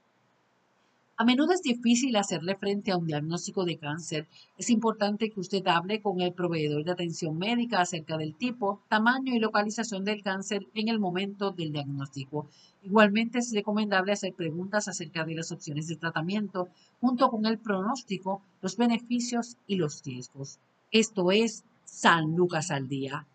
A 1.17 1.25
menudo 1.25 1.53
es 1.53 1.63
difícil 1.63 2.17
hacerle 2.17 2.57
frente 2.57 2.91
a 2.91 2.97
un 2.97 3.07
diagnóstico 3.07 3.65
de 3.65 3.79
cáncer. 3.79 4.27
Es 4.59 4.69
importante 4.69 5.31
que 5.31 5.39
usted 5.39 5.65
hable 5.69 6.03
con 6.03 6.21
el 6.21 6.33
proveedor 6.33 6.85
de 6.85 6.91
atención 6.91 7.39
médica 7.39 7.81
acerca 7.81 8.17
del 8.17 8.35
tipo, 8.35 8.83
tamaño 8.89 9.33
y 9.33 9.39
localización 9.39 10.05
del 10.05 10.25
cáncer 10.25 10.67
en 10.75 10.89
el 10.89 10.99
momento 10.99 11.53
del 11.53 11.73
diagnóstico. 11.73 12.49
Igualmente 12.83 13.39
es 13.39 13.53
recomendable 13.55 14.11
hacer 14.11 14.35
preguntas 14.35 14.89
acerca 14.89 15.25
de 15.25 15.37
las 15.37 15.53
opciones 15.53 15.87
de 15.87 15.97
tratamiento, 15.97 16.69
junto 17.01 17.31
con 17.31 17.47
el 17.47 17.59
pronóstico, 17.59 18.43
los 18.61 18.77
beneficios 18.77 19.57
y 19.69 19.77
los 19.77 20.03
riesgos. 20.03 20.59
Esto 20.91 21.31
es 21.31 21.65
San 21.85 22.35
Lucas 22.35 22.73
al 22.73 22.89
Día. 22.89 23.29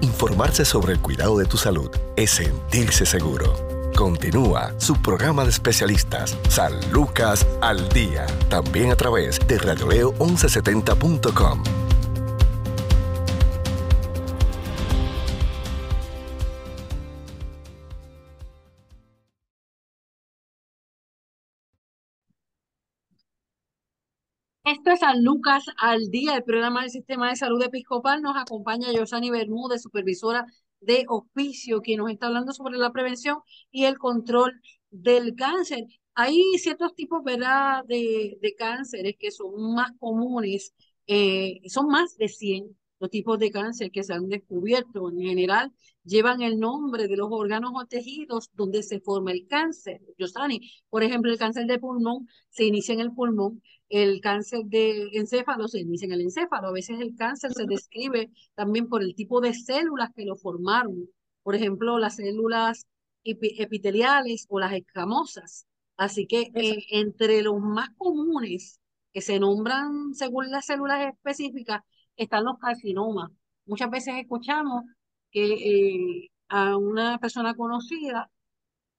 Informarse 0.00 0.64
sobre 0.64 0.94
el 0.94 1.00
cuidado 1.00 1.36
de 1.36 1.44
tu 1.44 1.58
salud 1.58 1.90
es 2.16 2.30
sentirse 2.30 3.04
seguro. 3.04 3.77
Continúa 3.98 4.78
su 4.78 4.94
programa 5.02 5.42
de 5.42 5.50
especialistas, 5.50 6.38
San 6.48 6.72
Lucas 6.92 7.44
al 7.60 7.88
Día, 7.88 8.26
también 8.48 8.92
a 8.92 8.94
través 8.94 9.40
de 9.48 9.58
radioleo1170.com. 9.58 11.64
Esto 24.62 24.90
es 24.92 25.00
San 25.00 25.24
Lucas 25.24 25.64
al 25.76 26.08
Día, 26.10 26.36
el 26.36 26.44
programa 26.44 26.82
del 26.82 26.90
Sistema 26.90 27.30
de 27.30 27.36
Salud 27.36 27.60
Episcopal. 27.64 28.22
Nos 28.22 28.36
acompaña 28.36 28.92
Yosani 28.92 29.30
Bermúdez, 29.30 29.82
supervisora 29.82 30.46
de 30.80 31.04
oficio, 31.08 31.82
que 31.82 31.96
nos 31.96 32.10
está 32.10 32.26
hablando 32.26 32.52
sobre 32.52 32.78
la 32.78 32.92
prevención 32.92 33.38
y 33.70 33.84
el 33.84 33.98
control 33.98 34.60
del 34.90 35.34
cáncer. 35.36 35.84
Hay 36.14 36.42
ciertos 36.58 36.94
tipos, 36.94 37.22
¿verdad?, 37.24 37.84
de, 37.86 38.38
de 38.40 38.54
cánceres 38.54 39.16
que 39.18 39.30
son 39.30 39.74
más 39.74 39.92
comunes, 39.98 40.74
eh, 41.06 41.60
son 41.68 41.88
más 41.88 42.16
de 42.16 42.28
100 42.28 42.76
los 43.00 43.10
tipos 43.10 43.38
de 43.38 43.50
cáncer 43.50 43.90
que 43.90 44.02
se 44.02 44.12
han 44.12 44.28
descubierto. 44.28 45.10
En 45.10 45.20
general, 45.20 45.72
llevan 46.04 46.42
el 46.42 46.58
nombre 46.58 47.08
de 47.08 47.16
los 47.16 47.28
órganos 47.30 47.72
o 47.74 47.86
tejidos 47.86 48.50
donde 48.54 48.82
se 48.82 49.00
forma 49.00 49.32
el 49.32 49.46
cáncer. 49.46 50.00
Yosani, 50.18 50.60
por 50.90 51.02
ejemplo, 51.02 51.30
el 51.30 51.38
cáncer 51.38 51.66
de 51.66 51.78
pulmón 51.78 52.26
se 52.50 52.64
inicia 52.64 52.94
en 52.94 53.00
el 53.00 53.12
pulmón 53.12 53.62
el 53.88 54.20
cáncer 54.20 54.64
de 54.66 55.08
encéfalo 55.12 55.68
se 55.68 55.80
inicia 55.80 56.06
en 56.06 56.12
el 56.12 56.20
encéfalo. 56.22 56.68
A 56.68 56.72
veces 56.72 57.00
el 57.00 57.14
cáncer 57.16 57.52
se 57.52 57.64
describe 57.66 58.30
también 58.54 58.88
por 58.88 59.02
el 59.02 59.14
tipo 59.14 59.40
de 59.40 59.54
células 59.54 60.10
que 60.14 60.24
lo 60.24 60.36
formaron. 60.36 61.08
Por 61.42 61.54
ejemplo, 61.54 61.98
las 61.98 62.16
células 62.16 62.86
epiteliales 63.24 64.46
o 64.48 64.60
las 64.60 64.72
escamosas. 64.72 65.66
Así 65.96 66.26
que 66.26 66.50
eh, 66.54 66.84
entre 66.90 67.42
los 67.42 67.60
más 67.60 67.90
comunes 67.96 68.80
que 69.12 69.20
se 69.20 69.40
nombran 69.40 70.14
según 70.14 70.50
las 70.50 70.66
células 70.66 71.08
específicas 71.12 71.82
están 72.18 72.44
los 72.44 72.58
carcinomas. 72.58 73.30
Muchas 73.66 73.90
veces 73.90 74.14
escuchamos 74.16 74.84
que 75.30 75.44
eh, 75.54 76.30
a 76.48 76.76
una 76.76 77.18
persona 77.18 77.54
conocida 77.54 78.30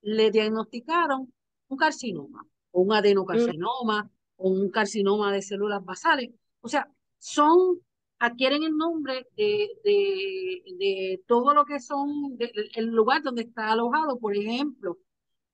le 0.02 0.32
diagnosticaron 0.32 1.34
un 1.68 1.78
carcinoma 1.78 2.46
o 2.72 2.82
un 2.82 2.94
adenocarcinoma 2.94 4.10
o 4.38 4.50
un 4.50 4.70
carcinoma 4.70 5.32
de 5.32 5.42
células 5.42 5.84
basales. 5.84 6.32
O 6.62 6.68
sea, 6.68 6.90
son, 7.18 7.80
adquieren 8.20 8.64
el 8.64 8.76
nombre 8.78 9.28
de, 9.36 9.70
de, 9.84 10.64
de 10.78 11.24
todo 11.28 11.54
lo 11.54 11.66
que 11.66 11.80
son, 11.80 12.38
el 12.76 12.86
lugar 12.88 13.22
donde 13.24 13.44
está 13.44 13.72
alojado, 13.72 14.20
por 14.20 14.36
ejemplo, 14.36 14.98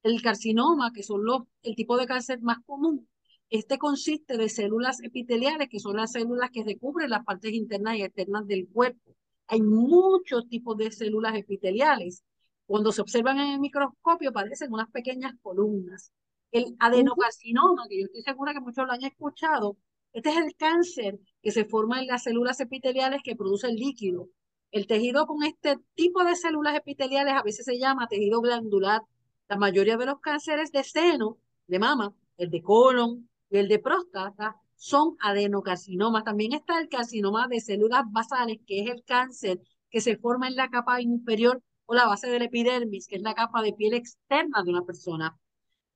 el 0.03 0.21
carcinoma, 0.21 0.93
que 0.93 1.03
son 1.03 1.25
los, 1.25 1.43
el 1.63 1.75
tipo 1.75 1.97
de 1.97 2.05
cáncer 2.05 2.39
más 2.41 2.59
común. 2.65 3.07
Este 3.55 3.77
consiste 3.77 4.35
de 4.35 4.49
células 4.49 5.01
epiteliales, 5.01 5.69
que 5.69 5.79
son 5.79 5.95
las 5.95 6.11
células 6.11 6.49
que 6.51 6.65
recubren 6.65 7.09
las 7.09 7.23
partes 7.23 7.53
internas 7.53 7.95
y 7.95 8.03
externas 8.03 8.45
del 8.45 8.67
cuerpo. 8.67 9.15
Hay 9.47 9.61
muchos 9.61 10.49
tipos 10.49 10.75
de 10.75 10.91
células 10.91 11.35
epiteliales. 11.35 12.21
Cuando 12.65 12.91
se 12.91 12.99
observan 12.99 13.39
en 13.39 13.53
el 13.53 13.59
microscopio, 13.61 14.33
parecen 14.33 14.73
unas 14.73 14.91
pequeñas 14.91 15.35
columnas. 15.41 16.11
El 16.51 16.75
adenocarcinoma, 16.79 17.87
que 17.87 18.01
yo 18.01 18.05
estoy 18.07 18.23
segura 18.23 18.51
que 18.51 18.59
muchos 18.59 18.85
lo 18.85 18.91
han 18.91 19.05
escuchado, 19.05 19.77
este 20.11 20.31
es 20.31 20.37
el 20.37 20.53
cáncer 20.57 21.17
que 21.41 21.51
se 21.51 21.63
forma 21.63 22.01
en 22.01 22.07
las 22.07 22.23
células 22.23 22.59
epiteliales 22.59 23.21
que 23.23 23.37
producen 23.37 23.77
líquido. 23.77 24.27
El 24.71 24.85
tejido 24.85 25.27
con 25.27 25.43
este 25.43 25.77
tipo 25.93 26.25
de 26.25 26.35
células 26.35 26.75
epiteliales 26.75 27.33
a 27.35 27.41
veces 27.41 27.63
se 27.63 27.79
llama 27.79 28.09
tejido 28.09 28.41
glandular. 28.41 29.01
La 29.47 29.55
mayoría 29.55 29.95
de 29.95 30.07
los 30.07 30.19
cánceres 30.19 30.73
de 30.73 30.83
seno, 30.83 31.37
de 31.67 31.79
mama, 31.79 32.13
el 32.35 32.49
de 32.49 32.61
colon 32.61 33.29
y 33.49 33.57
el 33.57 33.67
de 33.67 33.79
próstata 33.79 34.55
son 34.75 35.15
adenocarcinomas. 35.21 36.23
También 36.23 36.53
está 36.53 36.79
el 36.79 36.89
carcinoma 36.89 37.47
de 37.47 37.61
células 37.61 38.03
basales, 38.11 38.59
que 38.65 38.81
es 38.81 38.89
el 38.89 39.03
cáncer 39.03 39.59
que 39.89 40.01
se 40.01 40.17
forma 40.17 40.47
en 40.47 40.55
la 40.55 40.69
capa 40.69 41.01
inferior 41.01 41.61
o 41.85 41.93
la 41.93 42.07
base 42.07 42.27
del 42.27 42.43
epidermis, 42.43 43.07
que 43.07 43.15
es 43.15 43.21
la 43.21 43.33
capa 43.33 43.61
de 43.61 43.73
piel 43.73 43.93
externa 43.93 44.63
de 44.63 44.71
una 44.71 44.83
persona. 44.83 45.37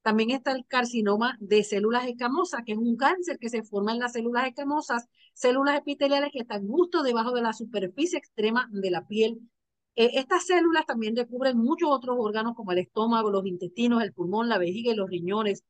También 0.02 0.32
está 0.32 0.54
el 0.54 0.66
carcinoma 0.66 1.38
de 1.40 1.64
células 1.64 2.08
escamosas, 2.08 2.62
que 2.66 2.72
es 2.72 2.78
un 2.78 2.96
cáncer 2.96 3.38
que 3.38 3.50
se 3.50 3.64
forma 3.64 3.92
en 3.92 4.00
las 4.00 4.14
células 4.14 4.48
escamosas, 4.48 5.08
células 5.34 5.78
epiteliales 5.78 6.30
que 6.32 6.40
están 6.40 6.68
justo 6.68 7.04
debajo 7.04 7.32
de 7.34 7.42
la 7.42 7.54
superficie 7.54 8.18
extrema 8.18 8.70
de 8.72 8.92
la 8.92 9.06
piel. 9.06 9.40
Eh, 9.96 10.12
estas 10.14 10.46
células 10.46 10.86
también 10.86 11.16
recubren 11.16 11.58
muchos 11.58 11.90
otros 11.92 12.16
órganos 12.18 12.56
como 12.56 12.72
el 12.72 12.78
estómago, 12.80 13.30
los 13.30 13.46
intestinos, 13.46 14.02
el 14.02 14.14
pulmón, 14.14 14.48
la 14.48 14.58
vejiga 14.58 14.94
y 14.94 14.96
los 14.96 15.10
riñones. 15.10 15.64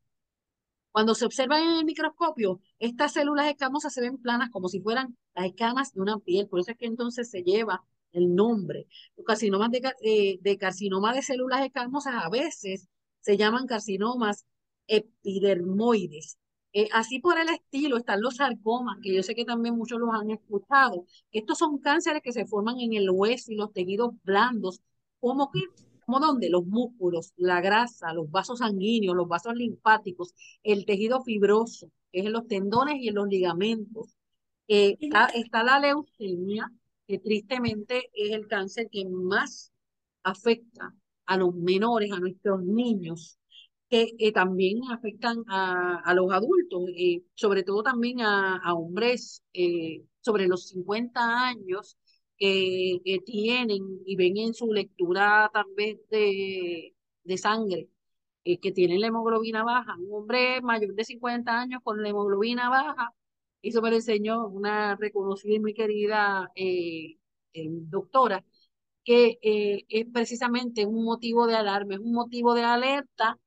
Cuando 0.91 1.15
se 1.15 1.25
observan 1.25 1.63
en 1.63 1.77
el 1.77 1.85
microscopio, 1.85 2.59
estas 2.79 3.13
células 3.13 3.47
escamosas 3.47 3.93
se 3.93 4.01
ven 4.01 4.17
planas 4.17 4.49
como 4.49 4.69
si 4.69 4.81
fueran 4.81 5.17
las 5.35 5.45
escamas 5.45 5.93
de 5.93 6.01
una 6.01 6.19
piel. 6.19 6.47
Por 6.47 6.59
eso 6.59 6.71
es 6.71 6.77
que 6.77 6.85
entonces 6.87 7.29
se 7.29 7.43
lleva 7.43 7.83
el 8.11 8.35
nombre. 8.35 8.87
Los 9.15 9.25
carcinomas 9.25 9.71
de, 9.71 9.81
eh, 10.01 10.39
de 10.41 10.57
carcinoma 10.57 11.13
de 11.13 11.21
células 11.21 11.65
escamosas 11.65 12.15
a 12.15 12.29
veces 12.29 12.87
se 13.21 13.37
llaman 13.37 13.67
carcinomas 13.67 14.45
epidermoides. 14.87 16.37
Eh, 16.73 16.87
así 16.93 17.19
por 17.19 17.39
el 17.39 17.49
estilo 17.49 17.97
están 17.97 18.21
los 18.21 18.35
sarcomas, 18.35 18.97
que 19.01 19.13
yo 19.15 19.23
sé 19.23 19.33
que 19.35 19.45
también 19.45 19.75
muchos 19.75 19.99
los 19.99 20.09
han 20.13 20.29
escuchado. 20.29 21.05
Estos 21.31 21.57
son 21.57 21.79
cánceres 21.79 22.21
que 22.21 22.31
se 22.31 22.45
forman 22.45 22.79
en 22.79 22.93
el 22.93 23.09
hueso 23.09 23.51
y 23.51 23.55
los 23.55 23.73
tejidos 23.73 24.13
blandos, 24.23 24.81
como 25.19 25.51
que, 25.51 25.61
como 26.09 26.25
donde 26.25 26.49
los 26.49 26.65
músculos, 26.65 27.33
la 27.37 27.61
grasa, 27.61 28.13
los 28.13 28.31
vasos 28.31 28.59
sanguíneos, 28.59 29.15
los 29.15 29.27
vasos 29.27 29.53
linfáticos, 29.53 30.33
el 30.63 30.85
tejido 30.87 31.21
fibroso, 31.21 31.91
que 32.11 32.21
es 32.21 32.25
en 32.25 32.33
los 32.33 32.47
tendones 32.47 32.95
y 32.99 33.09
en 33.09 33.15
los 33.15 33.27
ligamentos. 33.27 34.17
Eh, 34.67 34.97
está, 34.99 35.27
está 35.27 35.63
la 35.63 35.79
leucemia, 35.79 36.71
que 37.07 37.19
tristemente 37.19 38.09
es 38.15 38.31
el 38.31 38.47
cáncer 38.47 38.87
que 38.91 39.05
más 39.05 39.71
afecta 40.23 40.95
a 41.27 41.37
los 41.37 41.53
menores, 41.53 42.11
a 42.11 42.19
nuestros 42.19 42.63
niños. 42.63 43.37
que 43.87 44.13
eh, 44.17 44.31
también 44.31 44.79
afectan 44.91 45.43
a, 45.47 45.99
a 46.03 46.13
los 46.15 46.31
adultos, 46.31 46.89
eh, 46.97 47.21
sobre 47.35 47.61
todo 47.63 47.83
también 47.83 48.21
a, 48.21 48.57
a 48.57 48.73
hombres 48.73 49.43
eh, 49.53 50.03
sobre 50.21 50.47
los 50.47 50.69
50 50.69 51.47
años 51.47 51.97
que, 52.39 53.19
tienen 53.25 54.01
y 54.05 54.15
ven 54.15 54.37
en 54.37 54.53
su 54.53 54.71
lectura 54.73 55.49
también 55.53 55.99
de, 56.09 56.95
de 57.23 57.37
sangre 57.37 57.89
que 58.61 58.71
tienen 58.71 59.01
la 59.01 59.07
hemoglobina 59.07 59.63
baja. 59.63 59.95
Un 59.97 60.13
hombre 60.13 60.61
mayor 60.61 60.93
de 60.95 61.05
50 61.05 61.59
años 61.59 61.81
con 61.83 62.01
la 62.01 62.09
hemoglobina 62.09 62.69
baja, 62.69 63.13
eso 63.61 63.81
me 63.81 63.89
lo 63.91 63.97
enseñó 63.97 64.47
una 64.47 64.95
reconocida 64.95 65.55
y 65.55 65.59
muy 65.59 65.73
querida 65.73 66.51
doctora, 67.53 68.43
que 69.03 69.39
es 69.89 70.05
precisamente 70.13 70.85
un 70.85 71.03
motivo 71.03 71.47
de 71.47 71.55
alarma, 71.55 71.95
es 71.95 71.99
un 71.99 72.13
motivo 72.13 72.53
de 72.53 72.63
alerta 72.63 73.39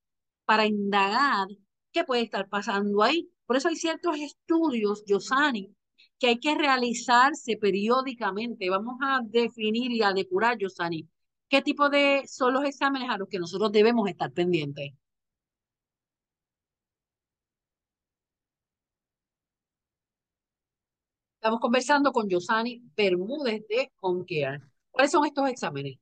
para 0.44 0.66
indagar 0.66 1.48
qué 1.92 2.05
puede 2.05 2.22
estar 2.22 2.48
pasando 2.48 3.02
ahí. 3.02 3.31
Por 3.46 3.57
eso 3.57 3.68
hay 3.68 3.76
ciertos 3.76 4.18
estudios, 4.18 5.05
Yosani, 5.07 5.74
que 6.22 6.28
hay 6.28 6.38
que 6.38 6.54
realizarse 6.54 7.56
periódicamente. 7.56 8.70
Vamos 8.70 8.96
a 9.02 9.20
definir 9.24 9.90
y 9.90 10.02
a 10.04 10.12
depurar, 10.12 10.56
Yosani, 10.56 11.08
qué 11.48 11.62
tipo 11.62 11.90
de 11.90 12.22
son 12.28 12.54
los 12.54 12.64
exámenes 12.64 13.11
a 13.11 13.18
los 13.18 13.28
que 13.28 13.40
nosotros 13.40 13.72
debemos 13.72 14.08
estar 14.08 14.30
pendientes. 14.30 14.92
Estamos 21.35 21.58
conversando 21.58 22.12
con 22.12 22.28
Yosani 22.28 22.80
Bermúdez 22.96 23.66
de 23.68 23.90
Home 24.00 24.24
¿Cuáles 24.92 25.11
son 25.11 25.26
estos 25.26 25.48
exámenes? 25.48 25.96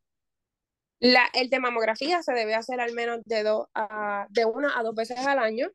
La, 0.99 1.31
el 1.33 1.49
de 1.49 1.61
mamografía 1.61 2.23
se 2.23 2.35
debe 2.35 2.55
hacer 2.55 2.79
al 2.79 2.93
menos 2.93 3.21
de, 3.25 3.43
dos 3.43 3.69
de 4.29 4.45
una 4.45 4.79
a 4.79 4.83
dos 4.83 4.95
veces 4.95 5.17
al 5.17 5.39
año. 5.39 5.71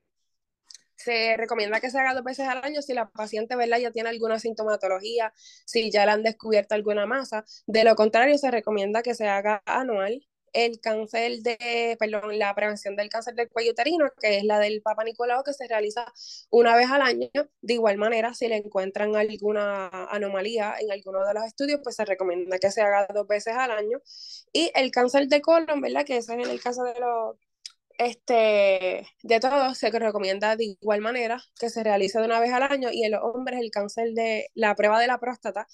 Se 0.96 1.38
recomienda 1.38 1.80
que 1.80 1.90
se 1.90 2.00
haga 2.00 2.14
dos 2.14 2.24
veces 2.24 2.48
al 2.48 2.64
año 2.64 2.82
si 2.82 2.94
la 2.94 3.10
paciente 3.10 3.56
¿verdad? 3.56 3.80
ya 3.80 3.92
tiene 3.92 4.10
alguna 4.10 4.40
sintomatología, 4.40 5.34
si 5.66 5.92
ya 5.92 6.06
le 6.06 6.12
han 6.12 6.24
descubierto 6.24 6.76
alguna 6.76 7.06
masa. 7.06 7.46
De 7.68 7.84
lo 7.84 7.96
contrario, 7.96 8.38
se 8.38 8.52
recomienda 8.52 9.04
que 9.04 9.16
se 9.16 9.28
haga 9.28 9.62
anual 9.66 10.26
el 10.56 10.80
cáncer 10.80 11.40
de, 11.42 11.98
perdón, 12.00 12.40
la 12.40 12.56
prevención 12.56 12.96
del 12.96 13.10
cáncer 13.10 13.36
del 13.36 13.50
cuello 13.50 13.72
uterino, 13.72 14.10
que 14.20 14.38
es 14.38 14.44
la 14.46 14.58
del 14.60 14.82
Papa 14.82 15.04
Nicolau, 15.04 15.44
que 15.44 15.54
se 15.54 15.68
realiza 15.68 16.06
una 16.50 16.76
vez 16.78 16.90
al 16.90 17.02
año. 17.02 17.30
De 17.62 17.74
igual 17.74 17.98
manera, 17.98 18.34
si 18.34 18.48
le 18.48 18.56
encuentran 18.58 19.16
alguna 19.18 19.90
anomalía 20.06 20.76
en 20.80 20.92
alguno 20.92 21.26
de 21.28 21.34
los 21.34 21.44
estudios, 21.44 21.82
pues 21.84 21.98
se 21.98 22.06
recomienda 22.06 22.58
que 22.58 22.72
se 22.72 22.82
haga 22.82 23.06
dos 23.14 23.28
veces 23.28 23.54
al 23.58 23.72
año. 23.72 24.00
Y 24.54 24.72
el 24.76 24.92
cáncer 24.92 25.28
de 25.28 25.42
colon, 25.42 25.82
¿verdad? 25.82 26.06
Que 26.06 26.18
es 26.18 26.30
en 26.30 26.40
el 26.42 26.62
caso 26.62 26.84
de 26.84 27.00
los 27.02 27.36
este, 27.98 29.08
de 29.24 29.40
todos 29.40 29.78
se 29.78 29.90
recomienda 29.92 30.56
de 30.56 30.66
igual 30.66 31.02
manera 31.02 31.42
que 31.60 31.70
se 31.70 31.84
realice 31.84 32.20
de 32.20 32.26
una 32.26 32.40
vez 32.40 32.52
al 32.52 32.64
año 32.64 32.90
y 32.92 33.04
en 33.06 33.12
los 33.12 33.22
hombres 33.24 33.60
el 33.60 33.72
cáncer 33.72 34.14
de 34.14 34.50
la 34.54 34.76
prueba 34.76 35.00
de 35.00 35.08
la 35.08 35.20
próstata, 35.20 35.68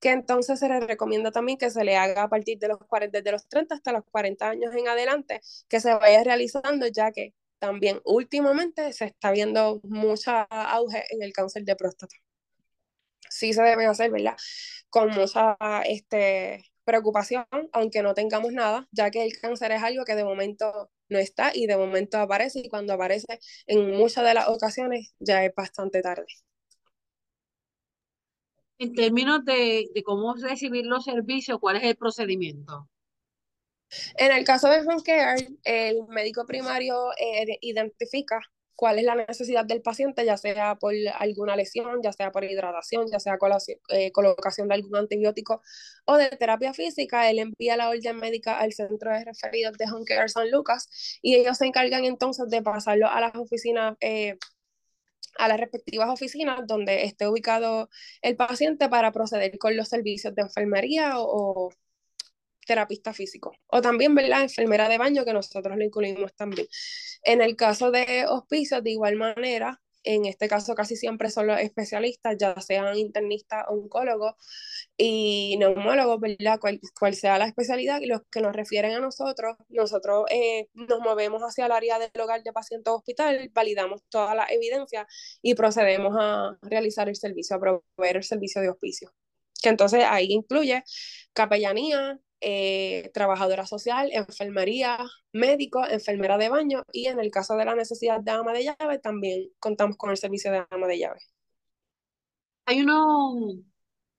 que 0.00 0.10
entonces 0.10 0.58
se 0.60 0.68
les 0.68 0.86
recomienda 0.86 1.30
también 1.30 1.58
que 1.58 1.70
se 1.70 1.84
le 1.84 1.96
haga 1.96 2.24
a 2.24 2.28
partir 2.28 2.58
de 2.58 2.68
los 2.68 2.78
40, 2.86 3.18
desde 3.18 3.32
los 3.32 3.48
30 3.48 3.74
hasta 3.74 3.92
los 3.92 4.04
40 4.10 4.48
años 4.48 4.74
en 4.74 4.88
adelante, 4.88 5.40
que 5.68 5.80
se 5.80 5.94
vaya 5.94 6.22
realizando 6.24 6.86
ya 6.88 7.12
que 7.12 7.34
también 7.58 8.00
últimamente 8.04 8.92
se 8.92 9.06
está 9.06 9.30
viendo 9.30 9.80
mucha 9.84 10.42
auge 10.42 11.04
en 11.10 11.22
el 11.22 11.32
cáncer 11.32 11.64
de 11.64 11.76
próstata. 11.76 12.14
Sí 13.30 13.52
se 13.52 13.62
debe 13.62 13.86
hacer, 13.86 14.10
¿verdad? 14.10 14.36
Con 14.90 15.08
mucha 15.10 15.56
este, 15.86 16.62
preocupación, 16.84 17.46
aunque 17.72 18.02
no 18.02 18.14
tengamos 18.14 18.52
nada, 18.52 18.86
ya 18.92 19.10
que 19.10 19.24
el 19.24 19.38
cáncer 19.40 19.72
es 19.72 19.82
algo 19.82 20.04
que 20.04 20.14
de 20.14 20.24
momento 20.24 20.90
no 21.14 21.20
está 21.20 21.52
y 21.54 21.66
de 21.66 21.76
momento 21.76 22.18
aparece 22.18 22.60
y 22.60 22.68
cuando 22.68 22.92
aparece 22.92 23.38
en 23.66 23.92
muchas 23.92 24.24
de 24.24 24.34
las 24.34 24.48
ocasiones 24.48 25.14
ya 25.20 25.44
es 25.44 25.54
bastante 25.54 26.02
tarde. 26.02 26.26
En 28.78 28.92
términos 28.92 29.44
de, 29.44 29.88
de 29.94 30.02
cómo 30.02 30.34
recibir 30.34 30.84
los 30.86 31.04
servicios, 31.04 31.58
¿cuál 31.60 31.76
es 31.76 31.84
el 31.84 31.96
procedimiento? 31.96 32.90
En 34.16 34.32
el 34.32 34.44
caso 34.44 34.68
de 34.68 34.80
home 34.80 35.02
care, 35.04 35.48
el 35.62 36.06
médico 36.08 36.44
primario 36.46 37.12
eh, 37.18 37.58
identifica 37.60 38.40
cuál 38.76 38.98
es 38.98 39.04
la 39.04 39.14
necesidad 39.14 39.64
del 39.64 39.82
paciente, 39.82 40.24
ya 40.24 40.36
sea 40.36 40.76
por 40.76 40.94
alguna 41.18 41.56
lesión, 41.56 42.00
ya 42.02 42.12
sea 42.12 42.30
por 42.32 42.44
hidratación, 42.44 43.06
ya 43.10 43.20
sea 43.20 43.38
eh, 43.88 44.12
colocación 44.12 44.68
de 44.68 44.74
algún 44.74 44.96
antibiótico 44.96 45.62
o 46.04 46.16
de 46.16 46.28
terapia 46.30 46.74
física, 46.74 47.30
él 47.30 47.38
envía 47.38 47.76
la 47.76 47.88
orden 47.88 48.16
médica 48.16 48.58
al 48.58 48.72
centro 48.72 49.12
de 49.12 49.24
referidos 49.24 49.76
de 49.78 49.84
Home 49.86 50.04
Care 50.04 50.28
San 50.28 50.50
Lucas 50.50 51.18
y 51.22 51.36
ellos 51.36 51.58
se 51.58 51.66
encargan 51.66 52.04
entonces 52.04 52.48
de 52.48 52.62
pasarlo 52.62 53.08
a 53.08 53.20
las 53.20 53.34
oficinas. 53.34 53.96
Eh, 54.00 54.36
a 55.38 55.48
las 55.48 55.58
respectivas 55.58 56.08
oficinas 56.10 56.60
donde 56.66 57.04
esté 57.04 57.26
ubicado 57.26 57.88
el 58.22 58.36
paciente 58.36 58.88
para 58.88 59.12
proceder 59.12 59.58
con 59.58 59.76
los 59.76 59.88
servicios 59.88 60.34
de 60.34 60.42
enfermería 60.42 61.14
o, 61.16 61.70
terapista 62.66 63.12
físico. 63.12 63.52
O 63.68 63.80
también, 63.80 64.14
¿verdad? 64.14 64.42
Enfermera 64.42 64.88
de 64.88 64.98
baño, 64.98 65.24
que 65.24 65.32
nosotros 65.32 65.76
lo 65.76 65.84
incluimos 65.84 66.34
también. 66.34 66.66
En 67.22 67.40
el 67.40 67.56
caso 67.56 67.90
de 67.90 68.26
hospicios, 68.28 68.82
de 68.82 68.90
igual 68.90 69.16
manera, 69.16 69.80
en 70.04 70.26
este 70.26 70.48
caso 70.48 70.74
casi 70.74 70.96
siempre 70.96 71.30
son 71.30 71.46
los 71.46 71.58
especialistas, 71.58 72.36
ya 72.38 72.54
sean 72.60 72.96
internistas, 72.96 73.64
oncólogos 73.68 74.34
y 74.96 75.56
neumólogos, 75.58 76.20
¿verdad? 76.20 76.60
Cual, 76.60 76.78
cual, 76.98 77.14
sea 77.14 77.38
la 77.38 77.46
especialidad, 77.46 78.00
y 78.00 78.06
los 78.06 78.20
que 78.30 78.40
nos 78.40 78.54
refieren 78.54 78.92
a 78.92 79.00
nosotros, 79.00 79.56
nosotros 79.70 80.26
eh, 80.30 80.68
nos 80.74 81.00
movemos 81.00 81.42
hacia 81.42 81.66
el 81.66 81.72
área 81.72 81.98
del 81.98 82.10
hogar 82.20 82.42
de 82.42 82.52
paciente 82.52 82.90
hospital, 82.90 83.50
validamos 83.54 84.02
toda 84.10 84.34
la 84.34 84.46
evidencia 84.50 85.06
y 85.42 85.54
procedemos 85.54 86.14
a 86.20 86.56
realizar 86.62 87.08
el 87.08 87.16
servicio, 87.16 87.56
a 87.56 87.60
proveer 87.60 88.16
el 88.18 88.24
servicio 88.24 88.60
de 88.60 88.68
hospicio. 88.68 89.10
Que 89.62 89.70
entonces 89.70 90.04
ahí 90.06 90.26
incluye 90.30 90.84
capellanía, 91.32 92.18
eh, 92.40 93.10
trabajadora 93.14 93.66
social, 93.66 94.10
enfermería, 94.12 94.98
médico, 95.32 95.86
enfermera 95.86 96.38
de 96.38 96.48
baño 96.48 96.82
y 96.92 97.06
en 97.06 97.20
el 97.20 97.30
caso 97.30 97.56
de 97.56 97.64
la 97.64 97.74
necesidad 97.74 98.20
de 98.20 98.30
ama 98.32 98.52
de 98.52 98.64
llave 98.64 98.98
también 98.98 99.50
contamos 99.58 99.96
con 99.96 100.10
el 100.10 100.16
servicio 100.16 100.50
de 100.52 100.64
ama 100.70 100.86
de 100.86 100.98
llave. 100.98 101.20
Hay 102.66 102.80
unos, 102.82 103.56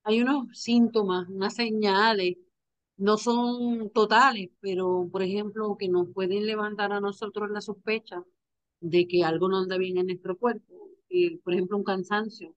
hay 0.03 0.21
unos 0.21 0.59
síntomas, 0.59 1.27
unas 1.29 1.55
señales, 1.55 2.37
no 2.97 3.17
son 3.17 3.89
totales, 3.91 4.49
pero 4.59 5.07
por 5.11 5.21
ejemplo 5.23 5.75
que 5.77 5.89
nos 5.89 6.09
pueden 6.13 6.45
levantar 6.45 6.93
a 6.93 7.01
nosotros 7.01 7.49
la 7.51 7.61
sospecha 7.61 8.23
de 8.79 9.07
que 9.07 9.23
algo 9.23 9.49
no 9.49 9.59
anda 9.59 9.77
bien 9.77 9.97
en 9.97 10.07
nuestro 10.07 10.37
cuerpo. 10.37 10.73
Por 11.43 11.53
ejemplo, 11.53 11.77
un 11.77 11.83
cansancio, 11.83 12.55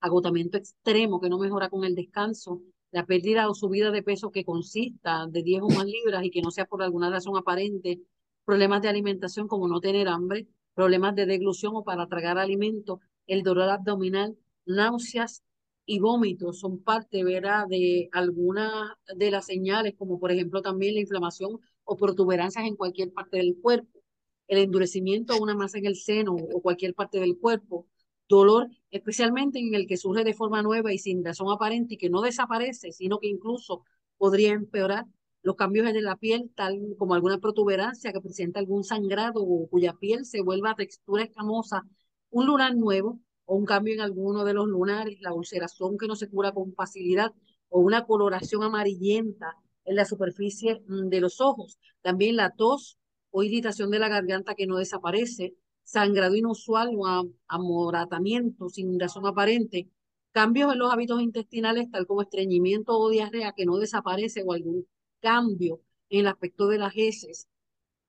agotamiento 0.00 0.58
extremo 0.58 1.20
que 1.20 1.28
no 1.28 1.38
mejora 1.38 1.68
con 1.68 1.84
el 1.84 1.94
descanso, 1.94 2.62
la 2.90 3.06
pérdida 3.06 3.48
o 3.48 3.54
subida 3.54 3.90
de 3.90 4.02
peso 4.02 4.30
que 4.30 4.44
consista 4.44 5.26
de 5.28 5.42
10 5.42 5.62
o 5.62 5.68
más 5.68 5.84
libras 5.84 6.24
y 6.24 6.30
que 6.30 6.42
no 6.42 6.50
sea 6.50 6.66
por 6.66 6.82
alguna 6.82 7.10
razón 7.10 7.36
aparente, 7.36 8.00
problemas 8.44 8.82
de 8.82 8.88
alimentación 8.88 9.46
como 9.48 9.68
no 9.68 9.80
tener 9.80 10.08
hambre, 10.08 10.48
problemas 10.74 11.14
de 11.14 11.26
deglución 11.26 11.72
o 11.74 11.84
para 11.84 12.06
tragar 12.06 12.38
alimento, 12.38 13.00
el 13.26 13.42
dolor 13.42 13.68
abdominal, 13.68 14.38
náuseas 14.64 15.42
y 15.84 15.98
vómitos 16.00 16.60
son 16.60 16.82
parte 16.82 17.24
¿verdad? 17.24 17.66
de 17.68 18.08
algunas 18.12 18.92
de 19.16 19.30
las 19.30 19.46
señales, 19.46 19.94
como 19.96 20.18
por 20.20 20.30
ejemplo 20.30 20.62
también 20.62 20.94
la 20.94 21.00
inflamación 21.00 21.60
o 21.84 21.96
protuberancias 21.96 22.66
en 22.66 22.76
cualquier 22.76 23.12
parte 23.12 23.38
del 23.38 23.56
cuerpo, 23.60 24.00
el 24.46 24.58
endurecimiento 24.58 25.34
o 25.34 25.42
una 25.42 25.54
masa 25.54 25.78
en 25.78 25.86
el 25.86 25.96
seno 25.96 26.34
o 26.34 26.60
cualquier 26.62 26.94
parte 26.94 27.20
del 27.20 27.38
cuerpo, 27.38 27.86
dolor, 28.28 28.68
especialmente 28.90 29.58
en 29.58 29.74
el 29.74 29.86
que 29.86 29.96
surge 29.96 30.24
de 30.24 30.34
forma 30.34 30.62
nueva 30.62 30.92
y 30.92 30.98
sin 30.98 31.24
razón 31.24 31.50
aparente 31.50 31.94
y 31.94 31.96
que 31.98 32.10
no 32.10 32.20
desaparece, 32.20 32.92
sino 32.92 33.18
que 33.18 33.28
incluso 33.28 33.84
podría 34.16 34.52
empeorar 34.52 35.06
los 35.42 35.56
cambios 35.56 35.88
en 35.88 36.04
la 36.04 36.16
piel, 36.16 36.50
tal 36.54 36.78
como 36.98 37.14
alguna 37.14 37.38
protuberancia 37.38 38.12
que 38.12 38.20
presenta 38.20 38.60
algún 38.60 38.84
sangrado 38.84 39.42
o 39.42 39.68
cuya 39.68 39.94
piel 39.94 40.24
se 40.24 40.42
vuelva 40.42 40.74
textura 40.74 41.24
escamosa, 41.24 41.84
un 42.30 42.46
lunar 42.46 42.76
nuevo 42.76 43.20
o 43.44 43.56
un 43.56 43.64
cambio 43.64 43.94
en 43.94 44.00
alguno 44.00 44.44
de 44.44 44.52
los 44.52 44.66
lunares, 44.66 45.18
la 45.20 45.32
ulceración 45.32 45.96
que 45.96 46.06
no 46.06 46.16
se 46.16 46.28
cura 46.28 46.52
con 46.52 46.74
facilidad 46.74 47.32
o 47.70 47.80
una 47.80 48.04
coloración 48.04 48.62
amarillenta 48.62 49.54
en 49.84 49.96
la 49.96 50.04
superficie 50.04 50.82
mm, 50.86 51.08
de 51.08 51.20
los 51.20 51.40
ojos, 51.40 51.78
también 52.02 52.36
la 52.36 52.50
tos 52.50 52.98
o 53.30 53.42
irritación 53.42 53.90
de 53.90 53.98
la 53.98 54.08
garganta 54.08 54.54
que 54.54 54.66
no 54.66 54.76
desaparece, 54.76 55.54
sangrado 55.88 56.36
inusual 56.36 56.90
o 56.94 57.30
amoratamiento 57.46 58.68
sin 58.68 59.00
razón 59.00 59.26
aparente, 59.26 59.88
cambios 60.32 60.70
en 60.72 60.78
los 60.80 60.92
hábitos 60.92 61.22
intestinales 61.22 61.90
tal 61.90 62.06
como 62.06 62.20
estreñimiento 62.20 62.98
o 62.98 63.08
diarrea 63.08 63.54
que 63.56 63.64
no 63.64 63.78
desaparece 63.78 64.42
o 64.46 64.52
algún 64.52 64.86
cambio 65.20 65.80
en 66.10 66.20
el 66.20 66.26
aspecto 66.26 66.68
de 66.68 66.76
las 66.76 66.92
heces, 66.94 67.48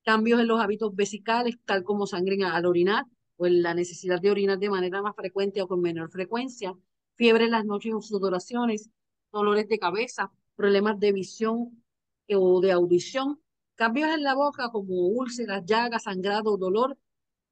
cambios 0.03 0.41
en 0.41 0.47
los 0.47 0.59
hábitos 0.59 0.93
vesicales 0.93 1.55
tal 1.63 1.83
como 1.85 2.05
sangre 2.05 2.37
al 2.43 2.65
orinar 2.65 3.05
o 3.37 3.45
en 3.47 3.61
la 3.61 3.73
necesidad 3.73 4.19
de 4.19 4.31
orinar 4.31 4.59
de 4.59 4.69
manera 4.69 5.01
más 5.01 5.15
frecuente 5.15 5.61
o 5.61 5.67
con 5.69 5.79
menor 5.79 6.11
frecuencia, 6.11 6.73
fiebre 7.15 7.45
en 7.45 7.51
las 7.51 7.65
noches 7.65 7.93
o 7.93 8.01
sudoraciones, 8.01 8.89
dolores 9.31 9.69
de 9.69 9.79
cabeza, 9.79 10.33
problemas 10.57 10.99
de 10.99 11.13
visión 11.13 11.81
o 12.27 12.59
de 12.59 12.73
audición, 12.73 13.39
Cambios 13.75 14.09
en 14.09 14.23
la 14.23 14.35
boca 14.35 14.71
como 14.71 15.07
úlceras, 15.07 15.63
llagas, 15.65 16.03
sangrado, 16.03 16.57
dolor 16.57 16.97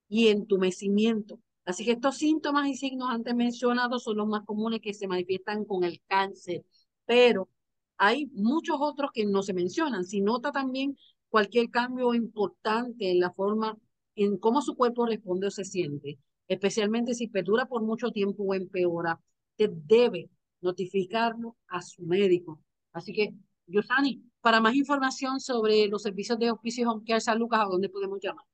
y 0.09 0.27
entumecimiento. 0.27 1.39
Así 1.65 1.83
que 1.85 1.91
estos 1.91 2.17
síntomas 2.17 2.67
y 2.69 2.75
signos 2.75 3.09
antes 3.11 3.35
mencionados 3.35 4.03
son 4.03 4.17
los 4.17 4.27
más 4.27 4.45
comunes 4.45 4.79
que 4.81 4.93
se 4.93 5.07
manifiestan 5.07 5.65
con 5.65 5.83
el 5.83 6.01
cáncer, 6.07 6.63
pero 7.05 7.49
hay 7.97 8.27
muchos 8.33 8.77
otros 8.79 9.11
que 9.13 9.25
no 9.25 9.43
se 9.43 9.53
mencionan. 9.53 10.05
Si 10.05 10.21
nota 10.21 10.51
también 10.51 10.97
cualquier 11.29 11.69
cambio 11.69 12.13
importante 12.13 13.11
en 13.11 13.19
la 13.19 13.31
forma 13.31 13.77
en 14.15 14.37
cómo 14.37 14.61
su 14.61 14.75
cuerpo 14.75 15.05
responde 15.05 15.47
o 15.47 15.51
se 15.51 15.65
siente, 15.65 16.19
especialmente 16.47 17.13
si 17.13 17.27
perdura 17.27 17.65
por 17.67 17.83
mucho 17.83 18.11
tiempo 18.11 18.43
o 18.43 18.53
empeora, 18.53 19.19
te 19.57 19.69
debe 19.69 20.29
notificarlo 20.61 21.55
a 21.67 21.81
su 21.81 22.03
médico. 22.03 22.59
Así 22.93 23.13
que, 23.13 23.33
Yosani, 23.67 24.23
para 24.41 24.61
más 24.61 24.75
información 24.75 25.39
sobre 25.39 25.87
los 25.87 26.03
servicios 26.03 26.39
de 26.39 26.51
Hospicio 26.51 26.89
Home 26.89 27.03
Care 27.05 27.21
San 27.21 27.39
Lucas, 27.39 27.61
¿a 27.61 27.65
dónde 27.65 27.89
podemos 27.89 28.19
llamar? 28.21 28.45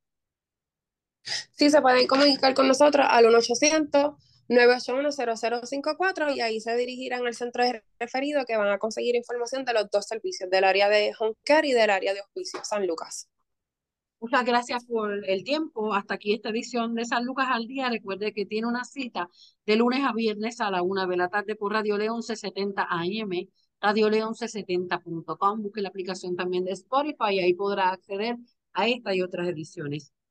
Sí, 1.51 1.69
se 1.69 1.81
pueden 1.81 2.07
comunicar 2.07 2.53
con 2.53 2.67
nosotros 2.67 3.05
al 3.09 3.25
1 3.25 3.39
981-0054 4.49 6.35
y 6.35 6.41
ahí 6.41 6.59
se 6.59 6.75
dirigirán 6.75 7.25
al 7.25 7.33
centro 7.33 7.63
de 7.63 7.81
referido 7.99 8.43
que 8.45 8.57
van 8.57 8.69
a 8.69 8.77
conseguir 8.77 9.15
información 9.15 9.63
de 9.65 9.73
los 9.73 9.89
dos 9.89 10.05
servicios, 10.05 10.49
del 10.49 10.65
área 10.65 10.89
de 10.89 11.13
home 11.17 11.35
care 11.43 11.67
y 11.67 11.71
del 11.73 11.89
área 11.89 12.13
de 12.13 12.21
hospicio 12.21 12.59
San 12.63 12.85
Lucas. 12.85 13.29
Muchas 14.19 14.45
gracias 14.45 14.85
por 14.85 15.29
el 15.29 15.43
tiempo. 15.43 15.93
Hasta 15.93 16.13
aquí 16.13 16.33
esta 16.33 16.49
edición 16.49 16.95
de 16.95 17.03
San 17.05 17.25
Lucas 17.25 17.47
al 17.49 17.67
día. 17.67 17.89
Recuerde 17.89 18.33
que 18.33 18.45
tiene 18.45 18.67
una 18.67 18.85
cita 18.85 19.29
de 19.65 19.75
lunes 19.75 20.01
a 20.05 20.13
viernes 20.13 20.61
a 20.61 20.71
la 20.71 20.81
una 20.81 21.05
de 21.07 21.17
la 21.17 21.27
tarde 21.27 21.55
por 21.55 21.73
Radio 21.73 21.97
León 21.97 22.19
1170 22.19 22.87
AM, 22.89 23.49
Radio 23.81 24.09
León 24.09 24.33
1170.com. 24.33 25.61
Busque 25.61 25.81
la 25.81 25.89
aplicación 25.89 26.37
también 26.37 26.63
de 26.63 26.71
Spotify 26.71 27.31
y 27.31 27.39
ahí 27.41 27.53
podrá 27.53 27.89
acceder 27.89 28.37
a 28.71 28.87
esta 28.87 29.13
y 29.13 29.21
otras 29.21 29.47
ediciones. 29.49 30.13